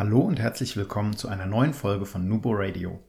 Hallo 0.00 0.20
und 0.20 0.40
herzlich 0.40 0.78
willkommen 0.78 1.14
zu 1.14 1.28
einer 1.28 1.44
neuen 1.44 1.74
Folge 1.74 2.06
von 2.06 2.26
Nubo 2.26 2.52
Radio. 2.54 3.04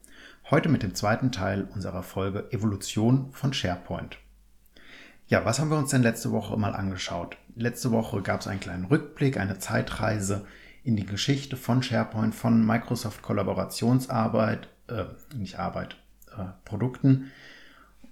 Heute 0.50 0.68
mit 0.68 0.84
dem 0.84 0.94
zweiten 0.94 1.32
Teil 1.32 1.70
unserer 1.74 2.04
Folge 2.04 2.52
Evolution 2.52 3.32
von 3.32 3.54
SharePoint. 3.54 4.18
Ja, 5.26 5.46
was 5.46 5.62
haben 5.62 5.72
wir 5.72 5.78
uns 5.78 5.92
denn 5.92 6.04
letzte 6.04 6.34
Woche 6.34 6.58
mal 6.58 6.76
angeschaut? 6.76 7.38
Letzte 7.56 7.92
Woche 7.92 8.22
gab 8.22 8.42
es 8.42 8.48
einen 8.48 8.60
kleinen 8.60 8.84
Rückblick, 8.84 9.38
eine 9.38 9.58
Zeitreise 9.58 10.46
in 10.84 10.98
die 10.98 11.06
Geschichte 11.06 11.56
von 11.56 11.82
SharePoint, 11.82 12.36
von 12.36 12.66
Microsoft 12.66 13.22
Kollaborationsarbeit, 13.22 14.68
äh, 14.90 15.06
nicht 15.34 15.60
Arbeit, 15.60 15.96
äh, 16.38 16.44
Produkten 16.66 17.32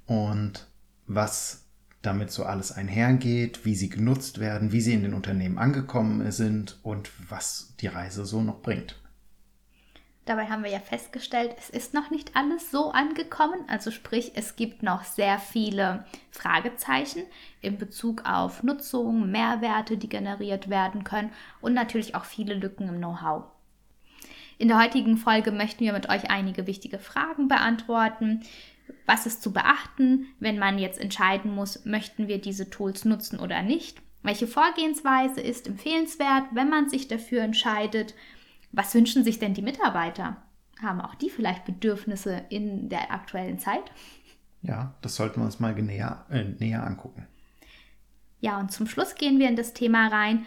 und 0.05 0.67
was 1.05 1.65
damit 2.01 2.31
so 2.31 2.43
alles 2.43 2.71
einhergeht, 2.71 3.65
wie 3.65 3.75
sie 3.75 3.89
genutzt 3.89 4.39
werden, 4.39 4.71
wie 4.71 4.81
sie 4.81 4.93
in 4.93 5.03
den 5.03 5.13
Unternehmen 5.13 5.57
angekommen 5.57 6.31
sind 6.31 6.79
und 6.83 7.11
was 7.29 7.73
die 7.81 7.87
Reise 7.87 8.25
so 8.25 8.41
noch 8.41 8.61
bringt. 8.61 8.95
Dabei 10.29 10.45
haben 10.45 10.63
wir 10.63 10.69
ja 10.69 10.79
festgestellt, 10.79 11.55
es 11.57 11.71
ist 11.71 11.95
noch 11.95 12.11
nicht 12.11 12.35
alles 12.35 12.69
so 12.69 12.91
angekommen. 12.91 13.61
Also 13.67 13.89
sprich, 13.89 14.33
es 14.35 14.55
gibt 14.55 14.83
noch 14.83 15.03
sehr 15.03 15.39
viele 15.39 16.05
Fragezeichen 16.29 17.23
in 17.61 17.79
Bezug 17.79 18.29
auf 18.29 18.61
Nutzung, 18.61 19.31
Mehrwerte, 19.31 19.97
die 19.97 20.07
generiert 20.07 20.69
werden 20.69 21.03
können 21.03 21.31
und 21.61 21.73
natürlich 21.73 22.13
auch 22.13 22.25
viele 22.25 22.53
Lücken 22.53 22.87
im 22.87 22.97
Know-how. 22.97 23.45
In 24.59 24.67
der 24.67 24.79
heutigen 24.79 25.17
Folge 25.17 25.51
möchten 25.51 25.83
wir 25.83 25.93
mit 25.93 26.09
euch 26.09 26.29
einige 26.29 26.67
wichtige 26.67 26.99
Fragen 26.99 27.47
beantworten. 27.47 28.41
Was 29.05 29.25
ist 29.25 29.41
zu 29.41 29.51
beachten, 29.51 30.27
wenn 30.39 30.59
man 30.59 30.79
jetzt 30.79 30.99
entscheiden 30.99 31.53
muss, 31.53 31.85
möchten 31.85 32.27
wir 32.27 32.39
diese 32.39 32.69
Tools 32.69 33.05
nutzen 33.05 33.39
oder 33.39 33.61
nicht? 33.61 34.01
Welche 34.21 34.47
Vorgehensweise 34.47 35.41
ist 35.41 35.67
empfehlenswert, 35.67 36.43
wenn 36.53 36.69
man 36.69 36.89
sich 36.89 37.07
dafür 37.07 37.41
entscheidet? 37.41 38.13
Was 38.71 38.93
wünschen 38.93 39.23
sich 39.23 39.39
denn 39.39 39.53
die 39.53 39.61
Mitarbeiter? 39.61 40.37
Haben 40.81 41.01
auch 41.01 41.15
die 41.15 41.29
vielleicht 41.29 41.65
Bedürfnisse 41.65 42.45
in 42.49 42.89
der 42.89 43.11
aktuellen 43.11 43.59
Zeit? 43.59 43.91
Ja, 44.61 44.93
das 45.01 45.15
sollten 45.15 45.41
wir 45.41 45.45
uns 45.45 45.59
mal 45.59 45.73
näher, 45.73 46.25
äh, 46.29 46.43
näher 46.43 46.85
angucken. 46.85 47.27
Ja, 48.41 48.59
und 48.59 48.71
zum 48.71 48.87
Schluss 48.87 49.15
gehen 49.15 49.39
wir 49.39 49.47
in 49.49 49.55
das 49.55 49.73
Thema 49.73 50.07
rein. 50.07 50.45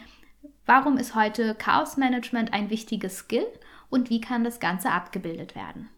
Warum 0.65 0.97
ist 0.97 1.15
heute 1.15 1.55
Chaos 1.55 1.97
Management 1.97 2.53
ein 2.53 2.69
wichtiges 2.69 3.17
Skill 3.17 3.45
und 3.89 4.09
wie 4.09 4.21
kann 4.21 4.43
das 4.43 4.59
Ganze 4.59 4.91
abgebildet 4.91 5.55
werden? 5.55 5.89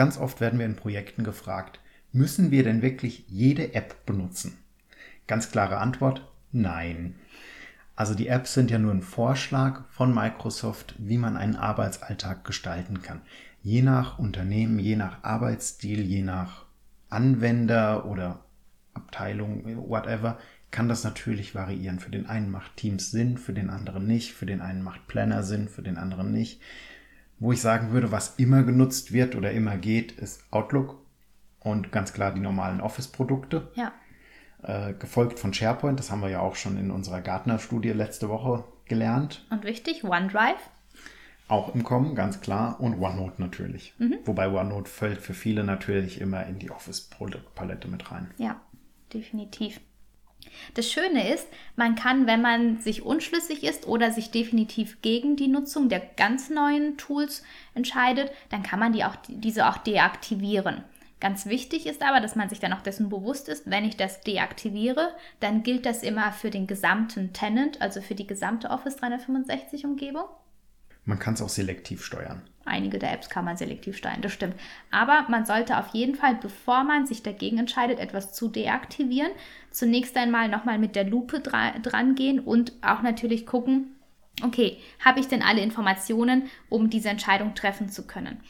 Ganz 0.00 0.16
oft 0.16 0.40
werden 0.40 0.58
wir 0.58 0.64
in 0.64 0.76
Projekten 0.76 1.24
gefragt, 1.24 1.78
müssen 2.10 2.50
wir 2.50 2.64
denn 2.64 2.80
wirklich 2.80 3.26
jede 3.28 3.74
App 3.74 4.06
benutzen? 4.06 4.56
Ganz 5.26 5.50
klare 5.50 5.76
Antwort, 5.76 6.26
nein. 6.52 7.16
Also 7.96 8.14
die 8.14 8.28
Apps 8.28 8.54
sind 8.54 8.70
ja 8.70 8.78
nur 8.78 8.94
ein 8.94 9.02
Vorschlag 9.02 9.84
von 9.90 10.14
Microsoft, 10.14 10.94
wie 10.96 11.18
man 11.18 11.36
einen 11.36 11.54
Arbeitsalltag 11.54 12.46
gestalten 12.46 13.02
kann. 13.02 13.20
Je 13.62 13.82
nach 13.82 14.18
Unternehmen, 14.18 14.78
je 14.78 14.96
nach 14.96 15.22
Arbeitsstil, 15.22 16.00
je 16.00 16.22
nach 16.22 16.64
Anwender 17.10 18.06
oder 18.06 18.46
Abteilung, 18.94 19.86
whatever, 19.86 20.38
kann 20.70 20.88
das 20.88 21.04
natürlich 21.04 21.54
variieren. 21.54 22.00
Für 22.00 22.10
den 22.10 22.24
einen 22.24 22.50
macht 22.50 22.78
Teams 22.78 23.10
Sinn, 23.10 23.36
für 23.36 23.52
den 23.52 23.68
anderen 23.68 24.06
nicht, 24.06 24.32
für 24.32 24.46
den 24.46 24.62
einen 24.62 24.82
macht 24.82 25.08
Planner 25.08 25.42
Sinn, 25.42 25.68
für 25.68 25.82
den 25.82 25.98
anderen 25.98 26.32
nicht. 26.32 26.62
Wo 27.40 27.50
ich 27.52 27.60
sagen 27.60 27.90
würde, 27.90 28.12
was 28.12 28.36
immer 28.36 28.62
genutzt 28.62 29.12
wird 29.12 29.34
oder 29.34 29.50
immer 29.50 29.76
geht, 29.76 30.12
ist 30.12 30.44
Outlook 30.52 31.04
und 31.58 31.90
ganz 31.90 32.12
klar 32.12 32.32
die 32.32 32.40
normalen 32.40 32.80
Office-Produkte. 32.80 33.72
Ja 33.74 33.92
äh, 34.62 34.92
gefolgt 34.94 35.38
von 35.38 35.52
SharePoint. 35.52 35.98
Das 35.98 36.10
haben 36.10 36.20
wir 36.20 36.28
ja 36.28 36.40
auch 36.40 36.56
schon 36.56 36.76
in 36.78 36.90
unserer 36.90 37.20
Gartner-Studie 37.20 37.90
letzte 37.90 38.28
Woche 38.28 38.64
gelernt. 38.86 39.46
Und 39.50 39.64
wichtig, 39.64 40.04
OneDrive. 40.04 40.70
Auch 41.48 41.74
im 41.74 41.82
Kommen, 41.82 42.14
ganz 42.14 42.40
klar. 42.40 42.80
Und 42.80 43.00
OneNote 43.00 43.40
natürlich. 43.40 43.94
Mhm. 43.98 44.18
Wobei 44.24 44.48
OneNote 44.48 44.90
fällt 44.90 45.20
für 45.20 45.34
viele 45.34 45.64
natürlich 45.64 46.20
immer 46.20 46.46
in 46.46 46.58
die 46.58 46.70
Office-Produktpalette 46.70 47.88
mit 47.88 48.10
rein. 48.10 48.30
Ja, 48.38 48.60
definitiv. 49.12 49.80
Das 50.74 50.90
Schöne 50.90 51.32
ist, 51.32 51.46
man 51.76 51.94
kann, 51.94 52.26
wenn 52.26 52.42
man 52.42 52.78
sich 52.78 53.02
unschlüssig 53.02 53.64
ist 53.64 53.86
oder 53.86 54.10
sich 54.10 54.30
definitiv 54.30 55.02
gegen 55.02 55.36
die 55.36 55.48
Nutzung 55.48 55.88
der 55.88 56.00
ganz 56.00 56.50
neuen 56.50 56.96
Tools 56.96 57.42
entscheidet, 57.74 58.30
dann 58.50 58.62
kann 58.62 58.78
man 58.78 58.92
die 58.92 59.04
auch, 59.04 59.16
diese 59.28 59.68
auch 59.68 59.78
deaktivieren. 59.78 60.84
Ganz 61.20 61.44
wichtig 61.44 61.86
ist 61.86 62.02
aber, 62.02 62.20
dass 62.20 62.34
man 62.34 62.48
sich 62.48 62.60
dann 62.60 62.72
auch 62.72 62.80
dessen 62.80 63.10
bewusst 63.10 63.48
ist, 63.48 63.70
wenn 63.70 63.84
ich 63.84 63.96
das 63.96 64.22
deaktiviere, 64.22 65.14
dann 65.38 65.62
gilt 65.62 65.84
das 65.84 66.02
immer 66.02 66.32
für 66.32 66.50
den 66.50 66.66
gesamten 66.66 67.34
Tenant, 67.34 67.82
also 67.82 68.00
für 68.00 68.14
die 68.14 68.26
gesamte 68.26 68.70
Office 68.70 68.96
365 68.96 69.84
Umgebung. 69.84 70.24
Man 71.04 71.18
kann 71.18 71.34
es 71.34 71.42
auch 71.42 71.48
selektiv 71.50 72.04
steuern. 72.04 72.42
Einige 72.70 72.98
der 72.98 73.12
Apps 73.12 73.28
kann 73.28 73.44
man 73.44 73.56
selektiv 73.56 73.96
steuern, 73.96 74.22
das 74.22 74.32
stimmt. 74.32 74.54
Aber 74.90 75.26
man 75.28 75.44
sollte 75.44 75.78
auf 75.78 75.88
jeden 75.92 76.14
Fall, 76.14 76.36
bevor 76.36 76.84
man 76.84 77.06
sich 77.06 77.22
dagegen 77.22 77.58
entscheidet, 77.58 77.98
etwas 77.98 78.32
zu 78.32 78.48
deaktivieren, 78.48 79.32
zunächst 79.70 80.16
einmal 80.16 80.48
nochmal 80.48 80.78
mit 80.78 80.96
der 80.96 81.04
Lupe 81.04 81.40
dra 81.40 81.72
dran 81.78 82.14
gehen 82.14 82.40
und 82.40 82.72
auch 82.82 83.02
natürlich 83.02 83.46
gucken, 83.46 83.96
okay, 84.42 84.78
habe 85.04 85.20
ich 85.20 85.28
denn 85.28 85.42
alle 85.42 85.60
Informationen, 85.60 86.44
um 86.68 86.90
diese 86.90 87.08
Entscheidung 87.08 87.54
treffen 87.54 87.88
zu 87.88 88.06
können? 88.06 88.40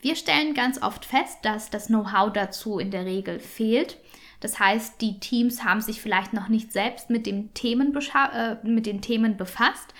Wir 0.00 0.16
stellen 0.16 0.54
ganz 0.54 0.82
oft 0.82 1.04
fest, 1.04 1.38
dass 1.42 1.70
das 1.70 1.86
Know-how 1.86 2.32
dazu 2.32 2.78
in 2.78 2.90
der 2.90 3.06
Regel 3.06 3.38
fehlt. 3.38 3.98
Das 4.40 4.58
heißt, 4.58 5.00
die 5.00 5.20
Teams 5.20 5.62
haben 5.62 5.80
sich 5.80 6.00
vielleicht 6.00 6.32
noch 6.32 6.48
nicht 6.48 6.72
selbst 6.72 7.10
mit, 7.10 7.26
dem 7.26 7.54
Themen 7.54 7.96
äh, 7.96 8.56
mit 8.64 8.86
den 8.86 9.00
Themen 9.00 9.36
befasst 9.36 9.94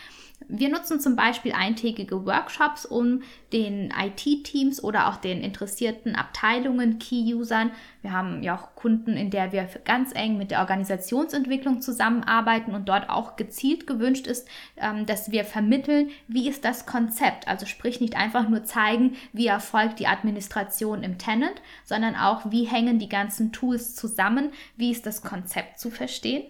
wir 0.54 0.68
nutzen 0.68 1.00
zum 1.00 1.16
Beispiel 1.16 1.52
eintägige 1.52 2.26
Workshops, 2.26 2.84
um 2.84 3.22
den 3.54 3.90
IT-Teams 3.90 4.84
oder 4.84 5.08
auch 5.08 5.16
den 5.16 5.40
interessierten 5.40 6.14
Abteilungen, 6.14 6.98
Key-Usern, 6.98 7.70
wir 8.02 8.12
haben 8.12 8.42
ja 8.42 8.56
auch 8.56 8.74
Kunden, 8.74 9.16
in 9.16 9.30
der 9.30 9.52
wir 9.52 9.66
ganz 9.84 10.12
eng 10.14 10.36
mit 10.36 10.50
der 10.50 10.60
Organisationsentwicklung 10.60 11.80
zusammenarbeiten 11.80 12.74
und 12.74 12.88
dort 12.88 13.08
auch 13.08 13.36
gezielt 13.36 13.86
gewünscht 13.86 14.26
ist, 14.26 14.46
ähm, 14.76 15.06
dass 15.06 15.30
wir 15.30 15.44
vermitteln, 15.44 16.10
wie 16.28 16.48
ist 16.48 16.66
das 16.66 16.84
Konzept. 16.84 17.48
Also 17.48 17.64
sprich 17.64 18.00
nicht 18.00 18.16
einfach 18.16 18.46
nur 18.48 18.64
zeigen, 18.64 19.14
wie 19.32 19.46
erfolgt 19.46 20.00
die 20.00 20.06
Administration 20.06 21.02
im 21.02 21.16
Tenant, 21.16 21.62
sondern 21.84 22.14
auch, 22.14 22.50
wie 22.50 22.64
hängen 22.64 22.98
die 22.98 23.08
ganzen 23.08 23.52
Tools 23.52 23.94
zusammen, 23.94 24.50
wie 24.76 24.90
ist 24.90 25.06
das 25.06 25.22
Konzept 25.22 25.78
zu 25.78 25.90
verstehen 25.90 26.44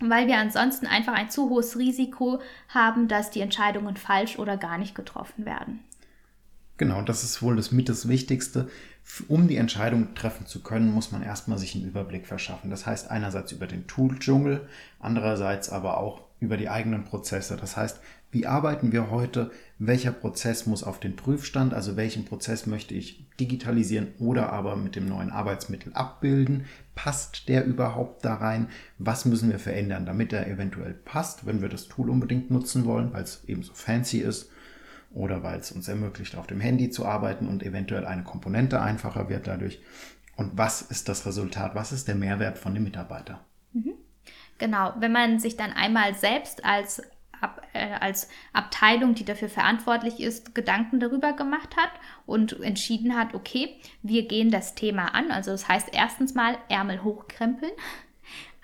weil 0.00 0.26
wir 0.26 0.38
ansonsten 0.38 0.86
einfach 0.86 1.14
ein 1.14 1.30
zu 1.30 1.48
hohes 1.50 1.78
Risiko 1.78 2.40
haben, 2.68 3.08
dass 3.08 3.30
die 3.30 3.40
Entscheidungen 3.40 3.96
falsch 3.96 4.38
oder 4.38 4.56
gar 4.56 4.78
nicht 4.78 4.94
getroffen 4.94 5.44
werden. 5.46 5.80
Genau, 6.76 7.02
das 7.02 7.22
ist 7.22 7.40
wohl 7.40 7.56
das 7.56 7.70
mit 7.70 7.88
das 7.88 8.08
Wichtigste. 8.08 8.68
Um 9.28 9.46
die 9.46 9.56
Entscheidung 9.56 10.14
treffen 10.14 10.46
zu 10.46 10.62
können, 10.62 10.92
muss 10.92 11.12
man 11.12 11.22
erstmal 11.22 11.58
sich 11.58 11.74
einen 11.74 11.86
Überblick 11.86 12.26
verschaffen. 12.26 12.70
Das 12.70 12.86
heißt 12.86 13.10
einerseits 13.10 13.52
über 13.52 13.66
den 13.66 13.86
Tool-Dschungel, 13.86 14.66
andererseits 14.98 15.68
aber 15.68 15.98
auch 15.98 16.22
über 16.44 16.56
die 16.56 16.68
eigenen 16.68 17.04
Prozesse. 17.04 17.56
Das 17.56 17.76
heißt, 17.76 18.00
wie 18.30 18.46
arbeiten 18.46 18.92
wir 18.92 19.10
heute? 19.10 19.50
Welcher 19.78 20.12
Prozess 20.12 20.66
muss 20.66 20.82
auf 20.82 20.98
den 21.00 21.16
Prüfstand? 21.16 21.72
Also 21.72 21.96
welchen 21.96 22.24
Prozess 22.24 22.66
möchte 22.66 22.94
ich 22.94 23.26
digitalisieren 23.40 24.08
oder 24.18 24.52
aber 24.52 24.76
mit 24.76 24.96
dem 24.96 25.06
neuen 25.06 25.30
Arbeitsmittel 25.30 25.92
abbilden? 25.94 26.64
Passt 26.94 27.48
der 27.48 27.64
überhaupt 27.64 28.24
da 28.24 28.34
rein? 28.34 28.68
Was 28.98 29.24
müssen 29.24 29.50
wir 29.50 29.58
verändern, 29.58 30.04
damit 30.04 30.32
er 30.32 30.48
eventuell 30.48 30.94
passt, 30.94 31.46
wenn 31.46 31.62
wir 31.62 31.68
das 31.68 31.88
Tool 31.88 32.10
unbedingt 32.10 32.50
nutzen 32.50 32.84
wollen, 32.84 33.12
weil 33.12 33.22
es 33.22 33.44
eben 33.46 33.62
so 33.62 33.72
fancy 33.72 34.18
ist 34.18 34.50
oder 35.12 35.44
weil 35.44 35.60
es 35.60 35.70
uns 35.70 35.86
ermöglicht, 35.86 36.36
auf 36.36 36.48
dem 36.48 36.60
Handy 36.60 36.90
zu 36.90 37.06
arbeiten 37.06 37.46
und 37.46 37.62
eventuell 37.62 38.04
eine 38.04 38.24
Komponente 38.24 38.82
einfacher 38.82 39.28
wird 39.28 39.46
dadurch? 39.46 39.80
Und 40.36 40.58
was 40.58 40.82
ist 40.82 41.08
das 41.08 41.24
Resultat? 41.24 41.76
Was 41.76 41.92
ist 41.92 42.08
der 42.08 42.16
Mehrwert 42.16 42.58
von 42.58 42.74
dem 42.74 42.82
Mitarbeiter? 42.82 43.44
Genau, 44.64 44.94
wenn 44.96 45.12
man 45.12 45.38
sich 45.40 45.58
dann 45.58 45.74
einmal 45.74 46.14
selbst 46.14 46.64
als 46.64 47.02
Ab, 47.38 47.60
äh, 47.74 47.92
als 48.00 48.30
Abteilung, 48.54 49.14
die 49.14 49.26
dafür 49.26 49.50
verantwortlich 49.50 50.20
ist, 50.20 50.54
Gedanken 50.54 51.00
darüber 51.00 51.34
gemacht 51.34 51.76
hat 51.76 51.90
und 52.24 52.58
entschieden 52.62 53.14
hat, 53.14 53.34
okay, 53.34 53.78
wir 54.02 54.26
gehen 54.26 54.50
das 54.50 54.74
Thema 54.74 55.14
an. 55.14 55.30
Also 55.30 55.50
das 55.50 55.68
heißt 55.68 55.90
erstens 55.92 56.34
mal 56.34 56.56
Ärmel 56.70 57.04
hochkrempeln. 57.04 57.72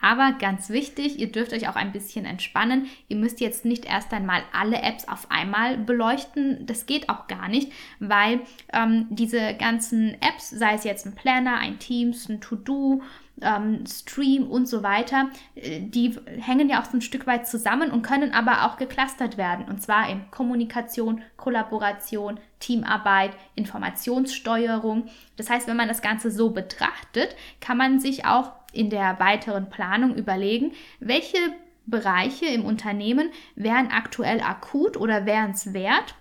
Aber 0.00 0.32
ganz 0.32 0.70
wichtig, 0.70 1.18
ihr 1.18 1.30
dürft 1.30 1.52
euch 1.52 1.68
auch 1.68 1.76
ein 1.76 1.92
bisschen 1.92 2.24
entspannen. 2.24 2.86
Ihr 3.08 3.16
müsst 3.16 3.40
jetzt 3.40 3.64
nicht 3.64 3.84
erst 3.84 4.12
einmal 4.12 4.42
alle 4.52 4.82
Apps 4.82 5.06
auf 5.08 5.30
einmal 5.30 5.78
beleuchten. 5.78 6.66
Das 6.66 6.86
geht 6.86 7.08
auch 7.08 7.26
gar 7.26 7.48
nicht, 7.48 7.72
weil 7.98 8.40
ähm, 8.72 9.06
diese 9.10 9.54
ganzen 9.54 10.14
Apps, 10.22 10.50
sei 10.50 10.74
es 10.74 10.84
jetzt 10.84 11.06
ein 11.06 11.14
Planner, 11.14 11.56
ein 11.58 11.78
Teams, 11.78 12.28
ein 12.28 12.40
To-Do, 12.40 13.02
ähm, 13.42 13.84
Stream 13.86 14.50
und 14.50 14.66
so 14.66 14.82
weiter, 14.82 15.30
äh, 15.54 15.80
die 15.80 16.16
hängen 16.38 16.68
ja 16.68 16.80
auch 16.80 16.86
so 16.86 16.96
ein 16.96 17.02
Stück 17.02 17.26
weit 17.26 17.46
zusammen 17.46 17.90
und 17.90 18.02
können 18.02 18.32
aber 18.32 18.66
auch 18.66 18.76
geclustert 18.76 19.36
werden. 19.36 19.66
Und 19.68 19.82
zwar 19.82 20.08
in 20.08 20.30
Kommunikation, 20.30 21.22
Kollaboration, 21.36 22.38
Teamarbeit, 22.58 23.32
Informationssteuerung. 23.54 25.08
Das 25.36 25.48
heißt, 25.48 25.66
wenn 25.66 25.76
man 25.76 25.88
das 25.88 26.02
Ganze 26.02 26.30
so 26.30 26.50
betrachtet, 26.50 27.34
kann 27.60 27.78
man 27.78 28.00
sich 28.00 28.26
auch 28.26 28.52
in 28.72 28.90
der 28.90 29.18
weiteren 29.18 29.70
Planung 29.70 30.14
überlegen, 30.14 30.72
welche 30.98 31.38
Bereiche 31.86 32.46
im 32.46 32.64
Unternehmen 32.64 33.30
wären 33.56 33.88
aktuell 33.88 34.40
akut 34.40 34.96
oder 34.96 35.26
wären 35.26 35.52
es 35.52 35.72
wert 35.72 36.14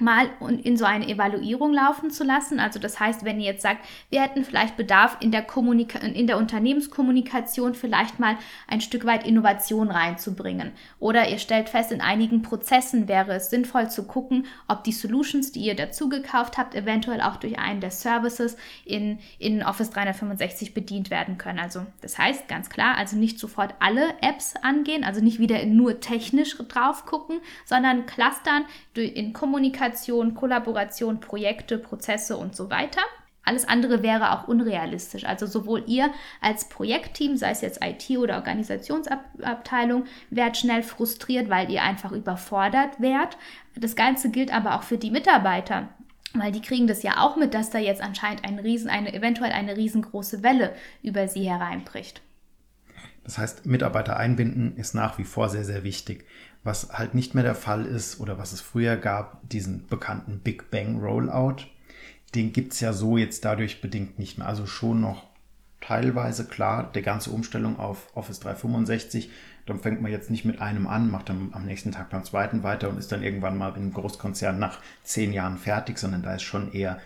mal 0.00 0.28
in 0.62 0.76
so 0.76 0.84
eine 0.84 1.08
Evaluierung 1.08 1.72
laufen 1.72 2.10
zu 2.10 2.24
lassen. 2.24 2.60
Also 2.60 2.78
das 2.78 3.00
heißt, 3.00 3.24
wenn 3.24 3.40
ihr 3.40 3.46
jetzt 3.46 3.62
sagt, 3.62 3.84
wir 4.10 4.22
hätten 4.22 4.44
vielleicht 4.44 4.76
Bedarf 4.76 5.16
in 5.20 5.30
der, 5.30 5.42
Kommunika 5.42 5.98
in 5.98 6.26
der 6.26 6.36
Unternehmenskommunikation 6.36 7.74
vielleicht 7.74 8.18
mal 8.18 8.36
ein 8.68 8.80
Stück 8.80 9.04
weit 9.06 9.26
Innovation 9.26 9.90
reinzubringen. 9.90 10.72
Oder 10.98 11.28
ihr 11.28 11.38
stellt 11.38 11.68
fest, 11.68 11.92
in 11.92 12.00
einigen 12.00 12.42
Prozessen 12.42 13.08
wäre 13.08 13.34
es 13.34 13.50
sinnvoll 13.50 13.90
zu 13.90 14.06
gucken, 14.06 14.46
ob 14.68 14.84
die 14.84 14.92
Solutions, 14.92 15.52
die 15.52 15.60
ihr 15.60 15.76
dazu 15.76 16.08
gekauft 16.08 16.58
habt, 16.58 16.74
eventuell 16.74 17.20
auch 17.20 17.36
durch 17.36 17.58
einen 17.58 17.80
der 17.80 17.90
Services 17.90 18.56
in, 18.84 19.18
in 19.38 19.62
Office 19.62 19.90
365 19.90 20.74
bedient 20.74 21.10
werden 21.10 21.38
können. 21.38 21.58
Also 21.58 21.86
das 22.00 22.18
heißt 22.18 22.48
ganz 22.48 22.70
klar, 22.70 22.96
also 22.96 23.16
nicht 23.16 23.38
sofort 23.38 23.74
alle 23.80 24.14
Apps 24.20 24.54
angehen, 24.56 25.04
also 25.04 25.22
nicht 25.22 25.38
wieder 25.38 25.64
nur 25.66 26.00
technisch 26.00 26.56
drauf 26.56 27.06
gucken, 27.06 27.40
sondern 27.64 28.06
clustern 28.06 28.64
in 28.94 29.32
Kommunikation 29.32 29.85
Kommunikation, 29.86 30.34
Kollaboration, 30.34 31.20
Projekte, 31.20 31.78
Prozesse 31.78 32.36
und 32.36 32.56
so 32.56 32.70
weiter. 32.70 33.00
Alles 33.44 33.68
andere 33.68 34.02
wäre 34.02 34.32
auch 34.32 34.48
unrealistisch. 34.48 35.24
Also 35.24 35.46
sowohl 35.46 35.84
ihr 35.86 36.10
als 36.40 36.68
Projektteam, 36.68 37.36
sei 37.36 37.50
es 37.50 37.60
jetzt 37.60 37.78
IT 37.84 38.18
oder 38.18 38.36
Organisationsabteilung, 38.36 40.06
werdet 40.30 40.56
schnell 40.56 40.82
frustriert, 40.82 41.48
weil 41.48 41.70
ihr 41.70 41.84
einfach 41.84 42.10
überfordert 42.10 43.00
werdet. 43.00 43.38
Das 43.76 43.94
Ganze 43.94 44.30
gilt 44.30 44.52
aber 44.52 44.74
auch 44.74 44.82
für 44.82 44.98
die 44.98 45.12
Mitarbeiter. 45.12 45.88
Weil 46.34 46.50
die 46.50 46.60
kriegen 46.60 46.88
das 46.88 47.04
ja 47.04 47.20
auch 47.20 47.36
mit, 47.36 47.54
dass 47.54 47.70
da 47.70 47.78
jetzt 47.78 48.02
anscheinend 48.02 48.44
ein 48.44 48.58
Riesen, 48.58 48.90
eine, 48.90 49.14
eventuell 49.14 49.52
eine 49.52 49.76
riesengroße 49.76 50.42
Welle 50.42 50.74
über 51.02 51.28
sie 51.28 51.48
hereinbricht. 51.48 52.20
Das 53.26 53.38
heißt, 53.38 53.66
Mitarbeiter 53.66 54.16
einbinden 54.16 54.76
ist 54.76 54.94
nach 54.94 55.18
wie 55.18 55.24
vor 55.24 55.48
sehr, 55.48 55.64
sehr 55.64 55.82
wichtig. 55.82 56.24
Was 56.62 56.90
halt 56.92 57.14
nicht 57.14 57.34
mehr 57.34 57.42
der 57.42 57.56
Fall 57.56 57.84
ist 57.84 58.20
oder 58.20 58.38
was 58.38 58.52
es 58.52 58.60
früher 58.60 58.96
gab, 58.96 59.48
diesen 59.48 59.84
bekannten 59.88 60.38
Big 60.38 60.70
Bang 60.70 61.00
Rollout, 61.00 61.66
den 62.36 62.52
gibt 62.52 62.72
es 62.72 62.80
ja 62.80 62.92
so 62.92 63.16
jetzt 63.18 63.44
dadurch 63.44 63.80
bedingt 63.80 64.20
nicht 64.20 64.38
mehr. 64.38 64.46
Also 64.46 64.66
schon 64.66 65.00
noch 65.00 65.24
teilweise 65.80 66.46
klar, 66.46 66.88
der 66.92 67.02
ganze 67.02 67.30
Umstellung 67.30 67.80
auf 67.80 68.06
Office 68.14 68.38
365, 68.38 69.30
dann 69.66 69.80
fängt 69.80 70.00
man 70.00 70.12
jetzt 70.12 70.30
nicht 70.30 70.44
mit 70.44 70.60
einem 70.60 70.86
an, 70.86 71.10
macht 71.10 71.28
dann 71.28 71.50
am 71.52 71.66
nächsten 71.66 71.90
Tag 71.90 72.10
beim 72.10 72.22
zweiten 72.22 72.62
weiter 72.62 72.88
und 72.88 72.98
ist 72.98 73.10
dann 73.10 73.24
irgendwann 73.24 73.58
mal 73.58 73.70
in 73.70 73.82
einem 73.82 73.92
Großkonzern 73.92 74.56
nach 74.56 74.78
zehn 75.02 75.32
Jahren 75.32 75.58
fertig, 75.58 75.98
sondern 75.98 76.22
da 76.22 76.36
ist 76.36 76.42
schon 76.42 76.72
eher 76.72 77.00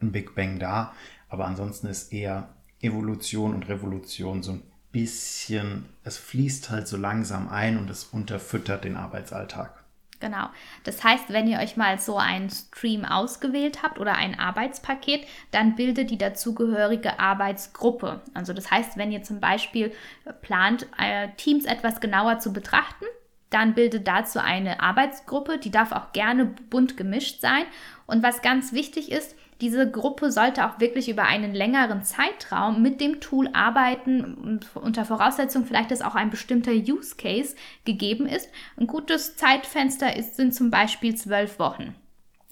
ein 0.00 0.10
Big 0.10 0.34
Bang 0.34 0.58
da. 0.58 0.92
Aber 1.28 1.46
ansonsten 1.46 1.86
ist 1.86 2.12
eher 2.12 2.48
Evolution 2.80 3.54
und 3.54 3.68
Revolution 3.68 4.42
so 4.42 4.52
ein 4.52 4.62
bisschen, 4.92 5.86
es 6.04 6.18
fließt 6.18 6.70
halt 6.70 6.86
so 6.86 6.96
langsam 6.96 7.48
ein 7.48 7.78
und 7.78 7.90
es 7.90 8.04
unterfüttert 8.04 8.84
den 8.84 8.96
Arbeitsalltag. 8.96 9.82
Genau. 10.22 10.50
Das 10.84 11.02
heißt, 11.02 11.32
wenn 11.32 11.48
ihr 11.48 11.58
euch 11.58 11.76
mal 11.76 11.98
so 11.98 12.16
einen 12.16 12.48
Stream 12.48 13.04
ausgewählt 13.04 13.82
habt 13.82 13.98
oder 13.98 14.14
ein 14.14 14.38
Arbeitspaket, 14.38 15.26
dann 15.50 15.74
bildet 15.74 16.10
die 16.10 16.18
dazugehörige 16.18 17.18
Arbeitsgruppe. 17.18 18.20
Also 18.32 18.52
das 18.52 18.70
heißt, 18.70 18.96
wenn 18.96 19.10
ihr 19.10 19.24
zum 19.24 19.40
Beispiel 19.40 19.92
plant, 20.40 20.86
äh, 20.96 21.30
Teams 21.36 21.64
etwas 21.64 22.00
genauer 22.00 22.38
zu 22.38 22.52
betrachten, 22.52 23.04
dann 23.50 23.74
bildet 23.74 24.06
dazu 24.06 24.38
eine 24.38 24.80
Arbeitsgruppe, 24.80 25.58
die 25.58 25.72
darf 25.72 25.90
auch 25.90 26.12
gerne 26.12 26.46
bunt 26.70 26.96
gemischt 26.96 27.40
sein. 27.40 27.64
Und 28.06 28.22
was 28.22 28.42
ganz 28.42 28.72
wichtig 28.72 29.10
ist, 29.10 29.34
diese 29.62 29.88
Gruppe 29.88 30.32
sollte 30.32 30.66
auch 30.66 30.80
wirklich 30.80 31.08
über 31.08 31.22
einen 31.22 31.54
längeren 31.54 32.02
Zeitraum 32.02 32.82
mit 32.82 33.00
dem 33.00 33.20
Tool 33.20 33.48
arbeiten, 33.52 34.60
unter 34.74 35.04
Voraussetzung 35.04 35.64
vielleicht, 35.64 35.92
dass 35.92 36.02
auch 36.02 36.16
ein 36.16 36.30
bestimmter 36.30 36.72
Use 36.72 37.14
Case 37.16 37.54
gegeben 37.84 38.26
ist. 38.26 38.50
Ein 38.76 38.88
gutes 38.88 39.36
Zeitfenster 39.36 40.16
ist, 40.16 40.34
sind 40.34 40.52
zum 40.52 40.72
Beispiel 40.72 41.14
zwölf 41.14 41.60
Wochen. 41.60 41.94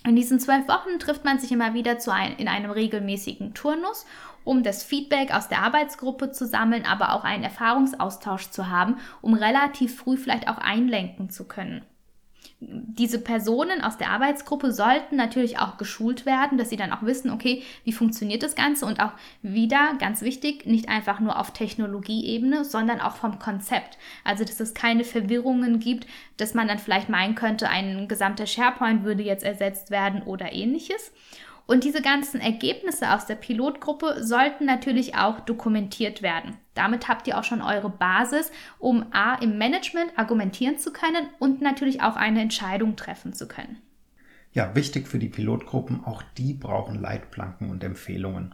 In 0.07 0.15
diesen 0.15 0.39
zwölf 0.39 0.69
Wochen 0.69 1.01
trifft 1.01 1.25
man 1.25 1.41
sich 1.41 1.51
immer 1.51 1.75
wieder 1.75 1.99
ein, 2.12 2.37
in 2.37 2.47
einem 2.47 2.71
regelmäßigen 2.71 3.55
Turnus, 3.55 4.07
um 4.45 4.62
das 4.62 4.85
Feedback 4.85 5.35
aus 5.35 5.49
der 5.49 5.62
Arbeitsgruppe 5.62 6.31
zu 6.31 6.47
sammeln, 6.47 6.87
aber 6.87 7.12
auch 7.12 7.25
einen 7.25 7.43
Erfahrungsaustausch 7.43 8.51
zu 8.51 8.69
haben, 8.69 8.99
um 9.21 9.35
relativ 9.35 9.97
früh 9.97 10.17
vielleicht 10.17 10.49
auch 10.49 10.59
einlenken 10.59 11.29
zu 11.29 11.49
können 11.49 11.85
diese 12.62 13.19
Personen 13.19 13.81
aus 13.81 13.97
der 13.97 14.11
Arbeitsgruppe 14.11 14.71
sollten 14.71 15.17
natürlich 15.17 15.59
auch 15.59 15.79
geschult 15.79 16.27
werden, 16.27 16.59
dass 16.59 16.69
sie 16.69 16.77
dann 16.77 16.93
auch 16.93 17.03
wissen, 17.03 17.31
okay, 17.31 17.62
wie 17.85 17.93
funktioniert 17.93 18.43
das 18.43 18.55
Ganze 18.55 18.85
und 18.85 19.01
auch 19.01 19.12
wieder, 19.41 19.95
ganz 19.99 20.21
wichtig, 20.21 20.67
nicht 20.67 20.89
einfach 20.89 21.21
nur 21.21 21.39
auf 21.39 21.53
Technologieebene, 21.53 22.67
sondern 22.67 23.01
auch 23.01 23.17
vom 23.17 23.39
Konzept. 23.39 23.97
Also, 24.25 24.45
dass 24.45 24.61
es 24.61 24.75
keine 24.75 25.05
Verwirrungen 25.05 25.81
gibt, 25.81 26.07
dass 26.37 26.53
man 26.53 26.69
dann 26.69 26.79
vielleicht 26.79 27.09
meinen 27.09 27.35
könnte, 27.35 27.69
ein 27.71 28.09
gesamter 28.09 28.47
SharePoint 28.47 29.05
würde 29.05 29.23
jetzt 29.23 29.45
ersetzt 29.45 29.91
werden 29.91 30.23
oder 30.23 30.53
ähnliches. 30.53 31.12
Und 31.70 31.84
diese 31.84 32.02
ganzen 32.02 32.40
Ergebnisse 32.40 33.14
aus 33.14 33.26
der 33.26 33.37
Pilotgruppe 33.37 34.25
sollten 34.25 34.67
natürlich 34.67 35.14
auch 35.14 35.38
dokumentiert 35.38 36.20
werden. 36.20 36.56
Damit 36.75 37.06
habt 37.06 37.28
ihr 37.28 37.38
auch 37.38 37.44
schon 37.44 37.62
eure 37.62 37.90
Basis, 37.90 38.50
um 38.81 39.06
A 39.12 39.37
im 39.37 39.56
Management 39.56 40.11
argumentieren 40.17 40.78
zu 40.78 40.93
können 40.93 41.28
und 41.38 41.62
natürlich 41.62 42.02
auch 42.02 42.17
eine 42.17 42.40
Entscheidung 42.40 42.96
treffen 42.96 43.34
zu 43.34 43.46
können. 43.46 43.76
Ja, 44.52 44.75
wichtig 44.75 45.06
für 45.06 45.20
die 45.20 45.28
Pilotgruppen, 45.28 46.05
auch 46.05 46.25
die 46.37 46.55
brauchen 46.55 47.00
Leitplanken 47.00 47.70
und 47.70 47.84
Empfehlungen. 47.84 48.52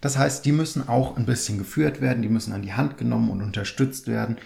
Das 0.00 0.18
heißt, 0.18 0.44
die 0.44 0.50
müssen 0.50 0.88
auch 0.88 1.16
ein 1.16 1.26
bisschen 1.26 1.58
geführt 1.58 2.00
werden, 2.00 2.22
die 2.22 2.28
müssen 2.28 2.52
an 2.52 2.62
die 2.62 2.72
Hand 2.72 2.98
genommen 2.98 3.30
und 3.30 3.40
unterstützt 3.40 4.08
werden. 4.08 4.36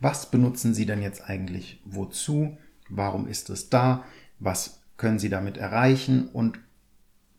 Was 0.00 0.30
benutzen 0.30 0.74
sie 0.74 0.84
denn 0.84 1.00
jetzt 1.00 1.30
eigentlich 1.30 1.80
wozu? 1.86 2.58
Warum 2.90 3.26
ist 3.26 3.48
es 3.48 3.70
da? 3.70 4.04
Was 4.38 4.82
können 4.98 5.18
sie 5.18 5.30
damit 5.30 5.56
erreichen? 5.56 6.28
Und 6.28 6.58